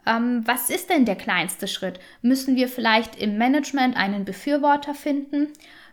ähm, 0.06 0.44
was 0.46 0.70
ist 0.70 0.90
denn 0.90 1.06
der 1.06 1.16
kleinste 1.16 1.68
Schritt? 1.68 2.00
Müssen 2.22 2.56
wir 2.56 2.68
vielleicht 2.68 3.16
im 3.16 3.38
Management 3.38 3.98
einen 3.98 4.25
Befürworter 4.25 4.94
finden? 4.94 5.48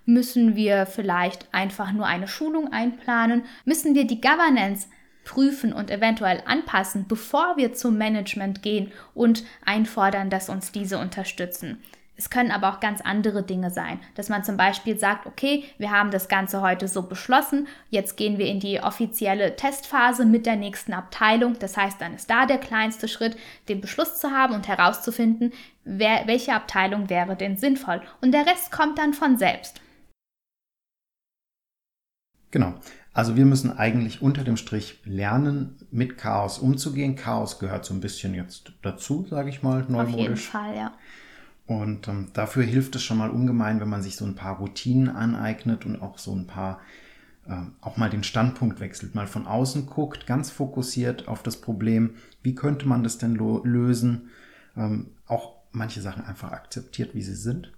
Müssen 0.04 0.56
wir 0.56 0.87
vielleicht 0.87 1.47
einfach 1.54 1.92
nur 1.92 2.06
eine 2.06 2.28
Schulung 2.28 2.73
einplanen? 2.73 3.44
Müssen 3.64 3.94
wir 3.94 4.06
die 4.06 4.21
Governance 4.21 4.88
prüfen 5.25 5.73
und 5.73 5.90
eventuell 5.90 6.42
anpassen, 6.47 7.06
bevor 7.06 7.56
wir 7.56 7.73
zum 7.73 7.97
Management 7.97 8.62
gehen 8.62 8.90
und 9.14 9.44
einfordern, 9.64 10.30
dass 10.30 10.49
uns 10.49 10.73
diese 10.73 10.99
unterstützen? 10.99 11.80
Es 12.22 12.30
können 12.30 12.52
aber 12.52 12.68
auch 12.72 12.78
ganz 12.78 13.00
andere 13.00 13.42
Dinge 13.42 13.72
sein, 13.72 13.98
dass 14.14 14.28
man 14.28 14.44
zum 14.44 14.56
Beispiel 14.56 14.96
sagt, 14.96 15.26
okay, 15.26 15.64
wir 15.78 15.90
haben 15.90 16.12
das 16.12 16.28
Ganze 16.28 16.62
heute 16.62 16.87
so 16.87 17.02
beschlossen, 17.02 17.66
jetzt 17.90 18.16
gehen 18.16 18.38
wir 18.38 18.46
in 18.46 18.61
die 18.61 18.80
offizielle 18.80 19.56
Testphase 19.56 20.24
mit 20.24 20.46
der 20.46 20.54
nächsten 20.54 20.92
Abteilung. 20.92 21.58
Das 21.58 21.76
heißt, 21.76 22.00
dann 22.00 22.14
ist 22.14 22.30
da 22.30 22.46
der 22.46 22.58
kleinste 22.58 23.08
Schritt, 23.08 23.37
den 23.68 23.80
Beschluss 23.80 24.20
zu 24.20 24.30
haben 24.30 24.54
und 24.54 24.68
herauszufinden, 24.68 25.52
wer, 25.82 26.28
welche 26.28 26.54
Abteilung 26.54 27.11
wäre 27.11 27.35
denn 27.35 27.56
sinnvoll. 27.56 28.00
Und 28.20 28.30
der 28.30 28.46
Rest 28.46 28.70
kommt 28.70 29.00
dann 29.00 29.14
von 29.14 29.37
selbst. 29.37 29.80
Genau. 32.52 32.74
Also 33.12 33.35
wir 33.35 33.46
müssen 33.46 33.76
eigentlich 33.76 34.22
unter 34.22 34.44
dem 34.44 34.56
Strich 34.56 35.00
lernen, 35.04 35.76
mit 35.90 36.18
Chaos 36.18 36.61
umzugehen. 36.61 37.16
Chaos 37.16 37.58
gehört 37.58 37.85
so 37.85 37.92
ein 37.94 38.00
bisschen 38.00 38.32
jetzt 38.32 38.74
dazu, 38.82 39.26
sage 39.28 39.48
ich 39.48 39.64
mal, 39.64 39.85
neumodisch. 39.88 40.14
Auf 40.14 40.20
jeden 40.20 40.37
Fall, 40.37 40.76
ja. 40.76 40.92
Und 41.66 42.09
ähm, 42.09 42.29
dafür 42.33 42.64
hilft 42.64 42.96
es 42.96 43.03
schon 43.03 43.18
mal 43.18 43.31
ungemein, 43.31 43.81
wenn 43.81 43.88
man 43.88 44.03
sich 44.03 44.16
so 44.16 44.25
ein 44.25 44.35
paar 44.35 44.59
Routinen 44.59 45.09
aneignet 45.09 45.87
und 45.87 46.01
auch 46.01 46.18
so 46.18 46.35
ein 46.35 46.46
paar, 46.46 46.81
äh, 47.46 47.57
auch 47.81 47.96
mal 47.96 48.11
den 48.11 48.25
Standpunkt 48.25 48.81
wechselt, 48.81 49.14
mal 49.14 49.27
von 49.27 49.46
außen 49.46 49.87
guckt, 49.87 50.27
ganz 50.27 50.51
fokussiert 50.51 51.29
auf 51.29 51.42
das 51.42 51.61
Problem, 51.61 52.16
wie 52.42 52.55
könnte 52.55 52.87
man 52.87 53.03
das 53.03 53.18
denn 53.18 53.37
lösen, 53.37 54.31
ähm, 54.77 55.11
auch 55.27 55.55
manche 55.70 56.03
Sachen 56.03 56.25
einfach 56.25 56.53
akzeptiert, 56.53 57.14
wie 57.14 57.22
sie 57.22 57.37
sind. 57.37 57.72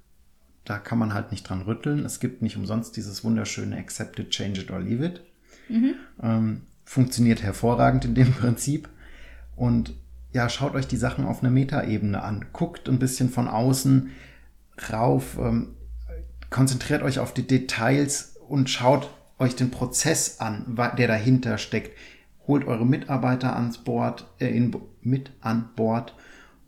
Da 0.65 0.79
kann 0.79 0.99
man 0.99 1.13
halt 1.13 1.31
nicht 1.31 1.49
dran 1.49 1.63
rütteln. 1.63 2.05
Es 2.05 2.21
gibt 2.21 2.41
nicht 2.41 2.57
umsonst 2.57 2.97
dieses 2.97 3.23
wunderschöne 3.23 3.77
Accept 3.77 4.19
it, 4.19 4.31
change 4.31 4.63
it 4.63 4.71
or 4.71 4.81
leave 4.81 5.05
it. 5.05 5.21
Mhm. 5.69 5.95
Ähm, 6.23 6.63
funktioniert 6.85 7.43
hervorragend 7.43 8.07
in 8.07 8.15
dem 8.15 8.33
Prinzip. 8.35 8.89
Und 9.57 9.95
ja, 10.35 10.49
schaut 10.49 10.75
euch 10.75 10.89
die 10.89 10.97
Sachen 10.97 11.25
auf 11.25 11.43
einer 11.43 11.53
Metaebene 11.53 12.21
an. 12.23 12.47
Guckt 12.53 12.89
ein 12.89 12.99
bisschen 12.99 13.31
von 13.31 13.47
außen 13.47 14.11
rauf, 14.93 15.39
ähm, 15.39 15.77
konzentriert 16.51 17.03
euch 17.05 17.21
auf 17.21 17.33
die 17.33 17.47
Details 17.47 18.37
und 18.49 18.69
schaut 18.69 19.09
euch 19.39 19.55
den 19.55 19.71
Prozess 19.71 20.41
an, 20.41 20.77
der 20.99 21.07
dahinter 21.07 21.57
steckt. 21.57 21.97
Holt 22.49 22.67
eure 22.67 22.85
Mitarbeiter 22.85 23.55
ans 23.55 23.79
Bord, 23.79 24.27
äh, 24.41 24.49
in, 24.49 24.75
mit 25.03 25.31
an 25.41 25.71
Bord 25.77 26.17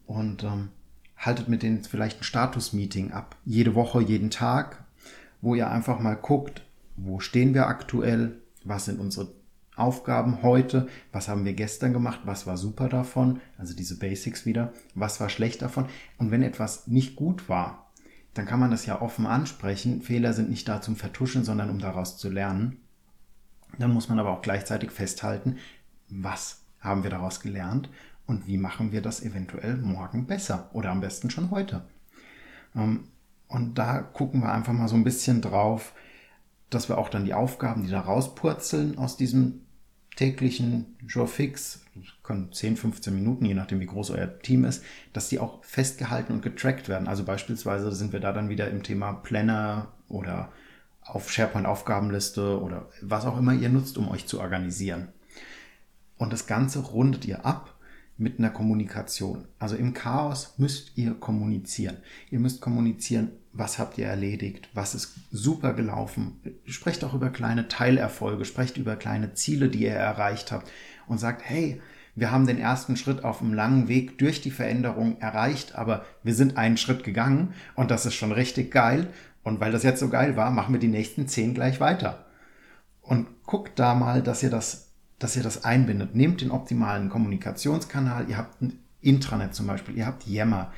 und 0.06 0.44
ähm, 0.44 0.68
haltet 1.16 1.48
mit 1.48 1.64
denen 1.64 1.82
vielleicht 1.82 2.20
ein 2.20 2.24
Status-Meeting 2.24 3.10
ab. 3.10 3.34
Jede 3.44 3.74
Woche, 3.74 4.00
jeden 4.00 4.30
Tag, 4.30 4.84
wo 5.40 5.56
ihr 5.56 5.68
einfach 5.68 5.98
mal 5.98 6.14
guckt, 6.14 6.62
wo 6.96 7.18
stehen 7.18 7.52
wir 7.52 7.66
aktuell, 7.66 8.38
was 8.62 8.84
sind 8.84 9.00
unsere 9.00 9.32
Aufgaben 9.76 10.42
heute, 10.42 10.88
was 11.12 11.28
haben 11.28 11.44
wir 11.44 11.52
gestern 11.52 11.92
gemacht, 11.92 12.20
was 12.24 12.46
war 12.46 12.56
super 12.56 12.88
davon, 12.88 13.40
also 13.58 13.74
diese 13.74 13.98
Basics 13.98 14.46
wieder, 14.46 14.72
was 14.94 15.20
war 15.20 15.28
schlecht 15.28 15.62
davon. 15.62 15.86
Und 16.18 16.30
wenn 16.30 16.42
etwas 16.42 16.86
nicht 16.86 17.14
gut 17.14 17.48
war, 17.48 17.92
dann 18.32 18.46
kann 18.46 18.60
man 18.60 18.70
das 18.70 18.86
ja 18.86 19.00
offen 19.00 19.26
ansprechen. 19.26 20.02
Fehler 20.02 20.32
sind 20.32 20.50
nicht 20.50 20.68
da 20.68 20.80
zum 20.80 20.96
Vertuschen, 20.96 21.44
sondern 21.44 21.70
um 21.70 21.78
daraus 21.78 22.16
zu 22.16 22.30
lernen. 22.30 22.78
Dann 23.78 23.92
muss 23.92 24.08
man 24.08 24.18
aber 24.18 24.30
auch 24.30 24.42
gleichzeitig 24.42 24.90
festhalten, 24.90 25.56
was 26.08 26.62
haben 26.80 27.02
wir 27.02 27.10
daraus 27.10 27.40
gelernt 27.40 27.90
und 28.26 28.46
wie 28.46 28.58
machen 28.58 28.92
wir 28.92 29.02
das 29.02 29.22
eventuell 29.22 29.76
morgen 29.76 30.26
besser 30.26 30.70
oder 30.72 30.90
am 30.90 31.00
besten 31.00 31.30
schon 31.30 31.50
heute. 31.50 31.84
Ähm, 32.74 33.08
und 33.48 33.76
da 33.78 34.00
gucken 34.00 34.40
wir 34.40 34.52
einfach 34.52 34.72
mal 34.72 34.88
so 34.88 34.96
ein 34.96 35.04
bisschen 35.04 35.40
drauf, 35.40 35.94
dass 36.70 36.88
wir 36.88 36.98
auch 36.98 37.08
dann 37.08 37.24
die 37.24 37.34
Aufgaben, 37.34 37.84
die 37.84 37.90
da 37.90 38.00
rauspurzeln 38.00 38.98
aus 38.98 39.16
diesem 39.16 39.65
täglichen 40.16 40.96
Jour 41.06 41.28
fix, 41.28 41.84
können 42.22 42.52
10, 42.52 42.76
15 42.76 43.14
Minuten, 43.14 43.44
je 43.44 43.54
nachdem 43.54 43.80
wie 43.80 43.86
groß 43.86 44.10
euer 44.10 44.38
Team 44.40 44.64
ist, 44.64 44.82
dass 45.12 45.28
die 45.28 45.38
auch 45.38 45.62
festgehalten 45.64 46.32
und 46.32 46.42
getrackt 46.42 46.88
werden. 46.88 47.06
Also 47.06 47.24
beispielsweise 47.24 47.92
sind 47.92 48.12
wir 48.12 48.20
da 48.20 48.32
dann 48.32 48.48
wieder 48.48 48.68
im 48.70 48.82
Thema 48.82 49.12
Planner 49.12 49.92
oder 50.08 50.50
auf 51.02 51.30
SharePoint 51.30 51.66
Aufgabenliste 51.66 52.60
oder 52.60 52.88
was 53.00 53.26
auch 53.26 53.38
immer 53.38 53.54
ihr 53.54 53.68
nutzt, 53.68 53.96
um 53.96 54.08
euch 54.08 54.26
zu 54.26 54.40
organisieren. 54.40 55.08
Und 56.18 56.32
das 56.32 56.46
Ganze 56.46 56.80
rundet 56.80 57.26
ihr 57.26 57.44
ab 57.44 57.74
mit 58.16 58.38
einer 58.38 58.50
Kommunikation. 58.50 59.46
Also 59.58 59.76
im 59.76 59.92
Chaos 59.92 60.54
müsst 60.56 60.96
ihr 60.96 61.14
kommunizieren. 61.14 61.98
Ihr 62.30 62.40
müsst 62.40 62.60
kommunizieren, 62.60 63.32
was 63.58 63.78
habt 63.78 63.98
ihr 63.98 64.06
erledigt, 64.06 64.68
was 64.74 64.94
ist 64.94 65.14
super 65.30 65.72
gelaufen. 65.72 66.40
Sprecht 66.66 67.04
auch 67.04 67.14
über 67.14 67.30
kleine 67.30 67.68
Teilerfolge, 67.68 68.44
sprecht 68.44 68.76
über 68.76 68.96
kleine 68.96 69.34
Ziele, 69.34 69.68
die 69.68 69.84
ihr 69.84 69.92
erreicht 69.92 70.52
habt 70.52 70.70
und 71.06 71.18
sagt, 71.18 71.42
hey, 71.44 71.80
wir 72.14 72.30
haben 72.30 72.46
den 72.46 72.58
ersten 72.58 72.96
Schritt 72.96 73.24
auf 73.24 73.42
einem 73.42 73.52
langen 73.52 73.88
Weg 73.88 74.18
durch 74.18 74.40
die 74.40 74.50
Veränderung 74.50 75.20
erreicht, 75.20 75.74
aber 75.74 76.04
wir 76.22 76.34
sind 76.34 76.56
einen 76.56 76.78
Schritt 76.78 77.04
gegangen 77.04 77.52
und 77.74 77.90
das 77.90 78.06
ist 78.06 78.14
schon 78.14 78.32
richtig 78.32 78.70
geil. 78.70 79.08
Und 79.42 79.60
weil 79.60 79.70
das 79.70 79.84
jetzt 79.84 80.00
so 80.00 80.08
geil 80.08 80.36
war, 80.36 80.50
machen 80.50 80.74
wir 80.74 80.80
die 80.80 80.88
nächsten 80.88 81.28
zehn 81.28 81.54
gleich 81.54 81.78
weiter. 81.78 82.26
Und 83.00 83.28
guckt 83.44 83.78
da 83.78 83.94
mal, 83.94 84.22
dass 84.22 84.42
ihr 84.42 84.50
das, 84.50 84.92
dass 85.18 85.36
ihr 85.36 85.42
das 85.42 85.64
einbindet. 85.64 86.16
Nehmt 86.16 86.40
den 86.40 86.50
optimalen 86.50 87.10
Kommunikationskanal. 87.10 88.28
Ihr 88.28 88.38
habt 88.38 88.60
ein 88.60 88.80
Intranet 89.00 89.54
zum 89.54 89.68
Beispiel, 89.68 89.96
ihr 89.96 90.06
habt 90.06 90.26
Yammer, 90.26 90.72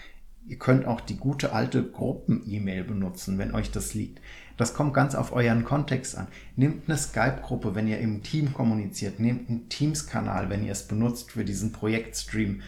Ihr 0.48 0.58
könnt 0.58 0.87
auch 0.87 1.02
die 1.02 1.18
gute 1.18 1.52
alte 1.52 1.82
Gruppen-E-Mail 1.82 2.84
benutzen, 2.84 3.37
wenn 3.37 3.54
euch 3.54 3.70
das 3.70 3.92
liegt. 3.92 4.22
Das 4.56 4.72
kommt 4.72 4.94
ganz 4.94 5.14
auf 5.14 5.32
euren 5.32 5.62
Kontext 5.62 6.16
an. 6.16 6.26
Nehmt 6.56 6.88
eine 6.88 6.96
Skype-Gruppe, 6.96 7.74
wenn 7.74 7.87
ihr 7.87 7.98
im 7.98 8.22
Team 8.22 8.54
kommuniziert. 8.54 9.20
Nehmt 9.20 9.50
einen 9.50 9.68
Teams-Kanal, 9.68 10.48
wenn 10.48 10.64
ihr 10.64 10.72
es 10.72 10.88
benutzt 10.88 11.32
für 11.32 11.44
diesen 11.44 11.72
Projektstream. 11.72 12.62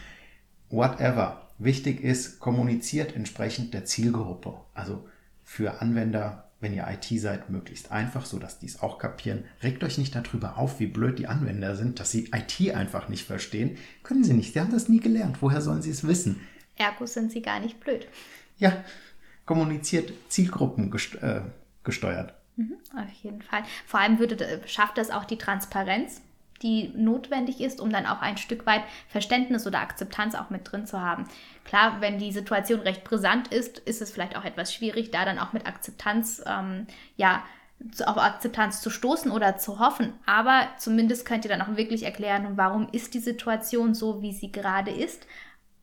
Whatever. 0.69 1.49
Wichtig 1.59 2.05
ist, 2.05 2.39
kommuniziert 2.39 3.17
entsprechend 3.17 3.73
der 3.73 3.87
Zielgruppe. 3.87 4.55
Also 4.75 5.09
für 5.43 5.81
Anwender, 5.81 6.51
wenn 6.61 6.75
ihr 6.75 6.87
IT 6.87 7.19
seid, 7.19 7.49
möglichst 7.49 7.91
einfach, 7.91 8.27
so 8.27 8.39
dass 8.39 8.59
die 8.59 8.67
es 8.67 8.83
auch 8.83 8.99
kapieren. 8.99 9.45
Regt 9.63 9.83
euch 9.85 9.97
nicht 9.97 10.15
darüber 10.15 10.59
auf, 10.59 10.81
wie 10.81 10.87
blöd 10.87 11.19
die 11.19 11.29
Anwender 11.29 11.77
sind, 11.77 11.99
dass 11.99 12.11
sie 12.11 12.31
IT 12.35 12.75
einfach 12.75 13.09
nicht 13.09 13.27
verstehen. 13.27 13.79
Können 14.03 14.23
sie 14.23 14.35
nicht. 14.35 14.53
Sie 14.53 14.61
haben 14.61 14.71
das 14.71 14.91
nie 14.91 15.01
gelernt. 15.01 15.39
Woher 15.41 15.63
sollen 15.63 15.81
sie 15.81 15.91
es 15.91 16.07
wissen? 16.07 16.43
Ergo 16.81 17.07
sind 17.07 17.31
sie 17.31 17.43
gar 17.43 17.61
nicht 17.61 17.79
blöd. 17.81 18.09
Ja, 18.59 18.85
kommuniziert 19.47 20.13
Zielgruppen 20.29 20.93
äh, 21.21 21.41
gesteuert. 21.85 22.35
Mhm, 22.57 22.77
auf 22.97 23.13
jeden 23.23 23.43
Fall. 23.43 23.63
Vor 23.87 24.01
allem 24.01 24.19
würde, 24.19 24.63
schafft 24.67 24.99
das 24.99 25.11
auch 25.11 25.25
die 25.25 25.39
Transparenz, 25.39 26.23
die 26.63 26.93
notwendig 26.95 27.61
ist, 27.61 27.81
um 27.81 27.91
dann 27.91 28.07
auch 28.07 28.21
ein 28.21 28.37
Stück 28.37 28.67
weit 28.67 28.83
Verständnis 29.09 29.67
oder 29.67 29.81
Akzeptanz 29.81 30.35
auch 30.35 30.51
mit 30.51 30.71
drin 30.71 30.87
zu 30.87 31.01
haben. 31.01 31.25
Klar, 31.65 32.01
wenn 32.01 32.19
die 32.19 32.33
Situation 32.33 32.81
recht 32.81 33.03
brisant 33.03 33.49
ist, 33.49 33.79
ist 33.79 34.03
es 34.03 34.11
vielleicht 34.11 34.37
auch 34.37 34.45
etwas 34.45 34.75
schwierig, 34.75 35.11
da 35.11 35.25
dann 35.25 35.39
auch 35.39 35.53
mit 35.53 35.67
Akzeptanz, 35.67 36.43
ähm, 36.47 36.87
ja, 37.17 37.43
auf 38.05 38.19
Akzeptanz 38.19 38.83
zu 38.83 38.91
stoßen 38.91 39.31
oder 39.31 39.57
zu 39.57 39.79
hoffen. 39.79 40.13
Aber 40.27 40.69
zumindest 40.77 41.25
könnt 41.25 41.47
ihr 41.47 41.51
dann 41.51 41.63
auch 41.63 41.77
wirklich 41.77 42.03
erklären, 42.03 42.53
warum 42.57 42.89
ist 42.93 43.15
die 43.15 43.21
Situation 43.21 43.95
so, 43.95 44.21
wie 44.21 44.35
sie 44.35 44.53
gerade 44.53 44.91
ist 44.91 45.27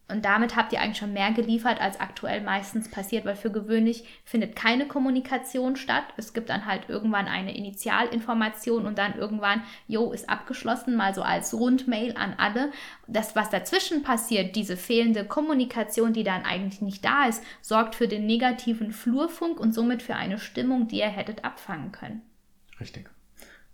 und 0.09 0.23
damit 0.23 0.55
habt 0.55 0.71
ihr 0.71 0.79
eigentlich 0.79 0.97
schon 0.97 1.11
mehr 1.11 1.31
geliefert, 1.33 1.81
als 1.81 1.99
aktuell 1.99 2.41
meistens 2.41 2.89
passiert, 2.89 3.25
weil 3.25 3.35
für 3.35 3.51
gewöhnlich 3.51 4.05
findet 4.23 4.55
keine 4.55 4.87
Kommunikation 4.87 5.75
statt. 5.75 6.05
Es 6.15 6.33
gibt 6.33 6.49
dann 6.49 6.65
halt 6.65 6.87
irgendwann 6.87 7.27
eine 7.27 7.55
Initialinformation 7.55 8.85
und 8.85 8.97
dann 8.97 9.17
irgendwann, 9.17 9.63
jo, 9.85 10.13
ist 10.13 10.29
abgeschlossen, 10.29 10.95
mal 10.95 11.13
so 11.13 11.23
als 11.23 11.53
Rundmail 11.53 12.15
an 12.15 12.35
alle. 12.37 12.71
Das, 13.07 13.35
was 13.35 13.49
dazwischen 13.49 14.01
passiert, 14.01 14.55
diese 14.55 14.77
fehlende 14.77 15.25
Kommunikation, 15.25 16.13
die 16.13 16.23
dann 16.23 16.45
eigentlich 16.45 16.81
nicht 16.81 17.03
da 17.03 17.25
ist, 17.25 17.43
sorgt 17.61 17.95
für 17.95 18.07
den 18.07 18.25
negativen 18.25 18.93
Flurfunk 18.93 19.59
und 19.59 19.73
somit 19.73 20.01
für 20.01 20.15
eine 20.15 20.39
Stimmung, 20.39 20.87
die 20.87 20.99
ihr 20.99 21.09
hättet 21.09 21.43
abfangen 21.43 21.91
können. 21.91 22.21
Richtig. 22.79 23.09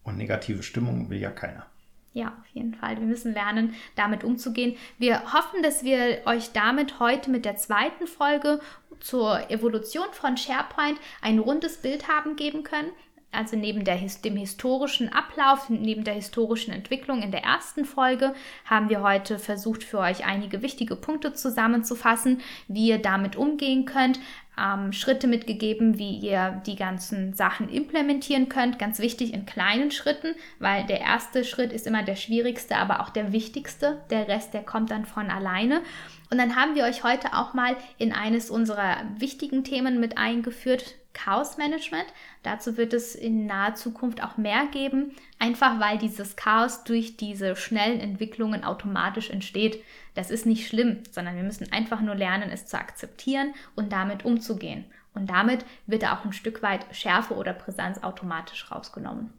Und 0.02 0.18
negative 0.18 0.64
Stimmung 0.64 1.12
will 1.12 1.20
ja 1.20 1.30
keiner. 1.30 1.68
Ja, 2.14 2.28
auf 2.28 2.48
jeden 2.54 2.76
Fall. 2.76 2.98
Wir 2.98 3.08
müssen 3.08 3.34
lernen, 3.34 3.74
damit 3.96 4.24
umzugehen. 4.24 4.78
Wir 5.00 5.34
hoffen, 5.34 5.64
dass 5.64 5.84
wir 5.84 6.22
euch 6.26 6.52
damit 6.52 7.00
heute 7.00 7.32
mit 7.32 7.44
der 7.44 7.58
zweiten 7.58 8.06
Folge 8.06 8.60
zur 9.00 9.50
Evolution 9.50 10.06
von 10.12 10.38
SharePoint 10.38 11.00
ein 11.22 11.40
rundes 11.40 11.78
Bild 11.78 12.08
haben 12.08 12.36
geben 12.36 12.64
können. 12.64 12.92
Also 13.32 13.56
neben 13.56 13.84
der, 13.84 13.98
dem 14.24 14.38
historischen 14.38 15.12
Ablauf, 15.12 15.68
neben 15.70 16.04
der 16.04 16.14
historischen 16.14 16.72
Entwicklung 16.72 17.24
in 17.24 17.32
der 17.32 17.44
ersten 17.44 17.84
Folge 17.84 18.36
haben 18.64 18.90
wir 18.90 19.02
heute 19.02 19.40
versucht, 19.40 19.84
für 19.84 19.98
euch 19.98 20.24
einige 20.24 20.62
wichtige 20.62 20.96
Punkte 20.96 21.34
zusammenzufassen, 21.34 22.42
wie 22.68 22.90
ihr 22.90 23.00
damit 23.00 23.36
umgehen 23.36 23.86
könnt, 23.86 24.20
ähm, 24.60 24.94
Schritte 24.94 25.28
mitgegeben, 25.28 25.98
wie 25.98 26.18
ihr 26.18 26.62
die 26.66 26.76
ganzen 26.76 27.34
Sachen 27.34 27.70
implementieren 27.70 28.50
könnt. 28.50 28.80
Ganz 28.80 29.00
wichtig 29.00 29.34
in 29.34 29.46
kleinen 29.46 29.92
Schritten, 29.92 30.36
weil 30.60 30.86
der 30.86 31.02
erste 31.02 31.44
Schritt 31.44 31.72
ist 31.72 31.88
immer 31.88 32.04
der 32.04 32.16
schwierigste, 32.16 32.76
aber 32.78 33.02
auch 33.02 33.10
der 33.10 33.32
wichtigste. 33.32 34.02
Der 34.10 34.28
Rest, 34.28 34.54
der 34.54 34.64
kommt 34.64 34.92
dann 34.92 35.06
von 35.06 35.30
alleine. 35.30 35.82
Und 36.30 36.38
dann 36.38 36.56
haben 36.56 36.76
wir 36.76 36.84
euch 36.86 37.04
heute 37.04 37.34
auch 37.34 37.54
mal 37.54 37.76
in 37.98 38.12
eines 38.12 38.50
unserer 38.50 38.98
wichtigen 39.18 39.64
Themen 39.64 40.00
mit 40.00 40.18
eingeführt, 40.18 40.96
Chaos 41.14 41.58
Management. 41.58 42.08
Dazu 42.42 42.76
wird 42.76 42.94
es 42.94 43.14
in 43.14 43.46
naher 43.46 43.76
Zukunft 43.76 44.24
auch 44.24 44.38
mehr 44.38 44.66
geben, 44.72 45.16
einfach 45.44 45.82
weil 45.82 45.98
dieses 45.98 46.38
Chaos 46.38 46.86
durch 46.86 47.18
diese 47.18 47.58
schnellen 47.58 48.00
Entwicklungen 48.00 48.64
automatisch 48.64 49.30
entsteht. 49.30 49.84
Das 50.16 50.32
ist 50.32 50.46
nicht 50.46 50.68
schlimm, 50.68 51.00
sondern 51.12 51.36
wir 51.36 51.44
müssen 51.44 51.70
einfach 51.74 52.00
nur 52.00 52.16
lernen, 52.16 52.50
es 52.50 52.66
zu 52.66 52.78
akzeptieren 52.78 53.54
und 53.76 53.92
damit 53.92 54.24
umzugehen. 54.24 54.86
Und 55.14 55.30
damit 55.30 55.66
wird 55.86 56.06
auch 56.06 56.24
ein 56.24 56.32
Stück 56.32 56.64
weit 56.64 56.86
Schärfe 56.96 57.34
oder 57.34 57.52
Präsenz 57.52 58.02
automatisch 58.04 58.72
rausgenommen. 58.72 59.34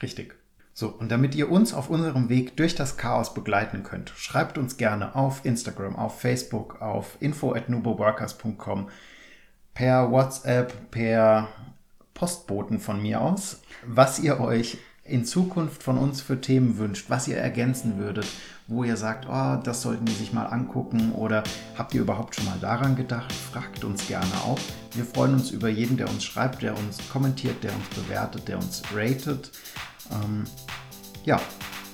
Richtig. 0.00 0.34
So, 0.72 0.88
und 0.88 1.12
damit 1.12 1.34
ihr 1.34 1.50
uns 1.50 1.74
auf 1.74 1.90
unserem 1.90 2.30
Weg 2.30 2.56
durch 2.56 2.74
das 2.74 2.96
Chaos 2.96 3.34
begleiten 3.34 3.82
könnt, 3.82 4.08
schreibt 4.16 4.56
uns 4.56 4.78
gerne 4.78 5.14
auf 5.14 5.44
Instagram, 5.44 5.96
auf 5.96 6.18
Facebook, 6.18 6.80
auf 6.80 7.18
info@nuboworkers.com, 7.20 8.88
per 9.74 10.10
WhatsApp, 10.10 10.90
per 10.90 11.48
Postboten 12.14 12.80
von 12.80 13.02
mir 13.02 13.20
aus, 13.20 13.62
was 13.84 14.18
ihr 14.18 14.40
euch 14.40 14.78
in 15.04 15.24
Zukunft 15.24 15.82
von 15.82 15.98
uns 15.98 16.20
für 16.20 16.40
Themen 16.40 16.78
wünscht, 16.78 17.06
was 17.08 17.26
ihr 17.26 17.36
ergänzen 17.36 17.98
würdet, 17.98 18.26
wo 18.68 18.84
ihr 18.84 18.96
sagt, 18.96 19.26
oh, 19.28 19.56
das 19.62 19.82
sollten 19.82 20.04
die 20.04 20.12
sich 20.12 20.32
mal 20.32 20.46
angucken 20.46 21.12
oder 21.12 21.42
habt 21.76 21.92
ihr 21.94 22.02
überhaupt 22.02 22.36
schon 22.36 22.44
mal 22.44 22.58
daran 22.60 22.94
gedacht? 22.94 23.32
Fragt 23.32 23.82
uns 23.84 24.06
gerne 24.06 24.32
auch. 24.44 24.58
Wir 24.94 25.04
freuen 25.04 25.34
uns 25.34 25.50
über 25.50 25.68
jeden, 25.68 25.96
der 25.96 26.08
uns 26.08 26.24
schreibt, 26.24 26.62
der 26.62 26.78
uns 26.78 26.98
kommentiert, 27.10 27.64
der 27.64 27.72
uns 27.74 27.88
bewertet, 27.88 28.46
der 28.46 28.58
uns 28.58 28.82
ratet. 28.94 29.50
Ähm, 30.12 30.44
ja, 31.24 31.40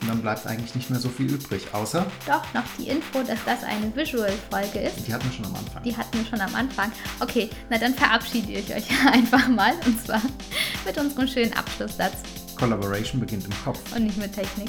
und 0.01 0.09
dann 0.09 0.21
bleibt 0.21 0.47
eigentlich 0.47 0.75
nicht 0.75 0.91
mehr 0.91 1.01
so 1.01 1.09
viel 1.09 1.33
übrig, 1.33 1.63
außer. 1.73 2.07
Doch, 2.27 2.55
noch 2.55 2.63
die 2.79 2.89
Info, 2.89 3.23
dass 3.23 3.39
das 3.45 3.65
eine 3.65 3.95
Visual-Folge 3.97 4.81
ist. 4.81 5.07
Die 5.07 5.13
hatten 5.13 5.25
wir 5.25 5.33
schon 5.33 5.47
am 5.47 5.57
Anfang. 5.57 5.83
Die 5.83 5.97
hatten 5.97 6.19
wir 6.19 6.25
schon 6.27 6.41
am 6.41 6.55
Anfang. 6.55 6.93
Okay, 7.21 7.49
na 7.71 7.79
dann 7.79 7.95
verabschiede 7.95 8.53
ich 8.53 8.73
euch 8.73 8.87
einfach 9.13 9.49
mal. 9.49 9.73
Und 9.87 10.01
zwar 10.05 10.23
mit 10.87 10.97
unserem 10.99 11.27
schönen 11.27 11.53
Abschlusssatz. 11.55 12.38
Collaboration 12.59 13.21
beginnt 13.21 13.45
im 13.45 13.53
Kopf. 13.65 13.79
Und 13.95 14.05
nicht 14.05 14.19
mit 14.19 14.33
Technik. 14.33 14.69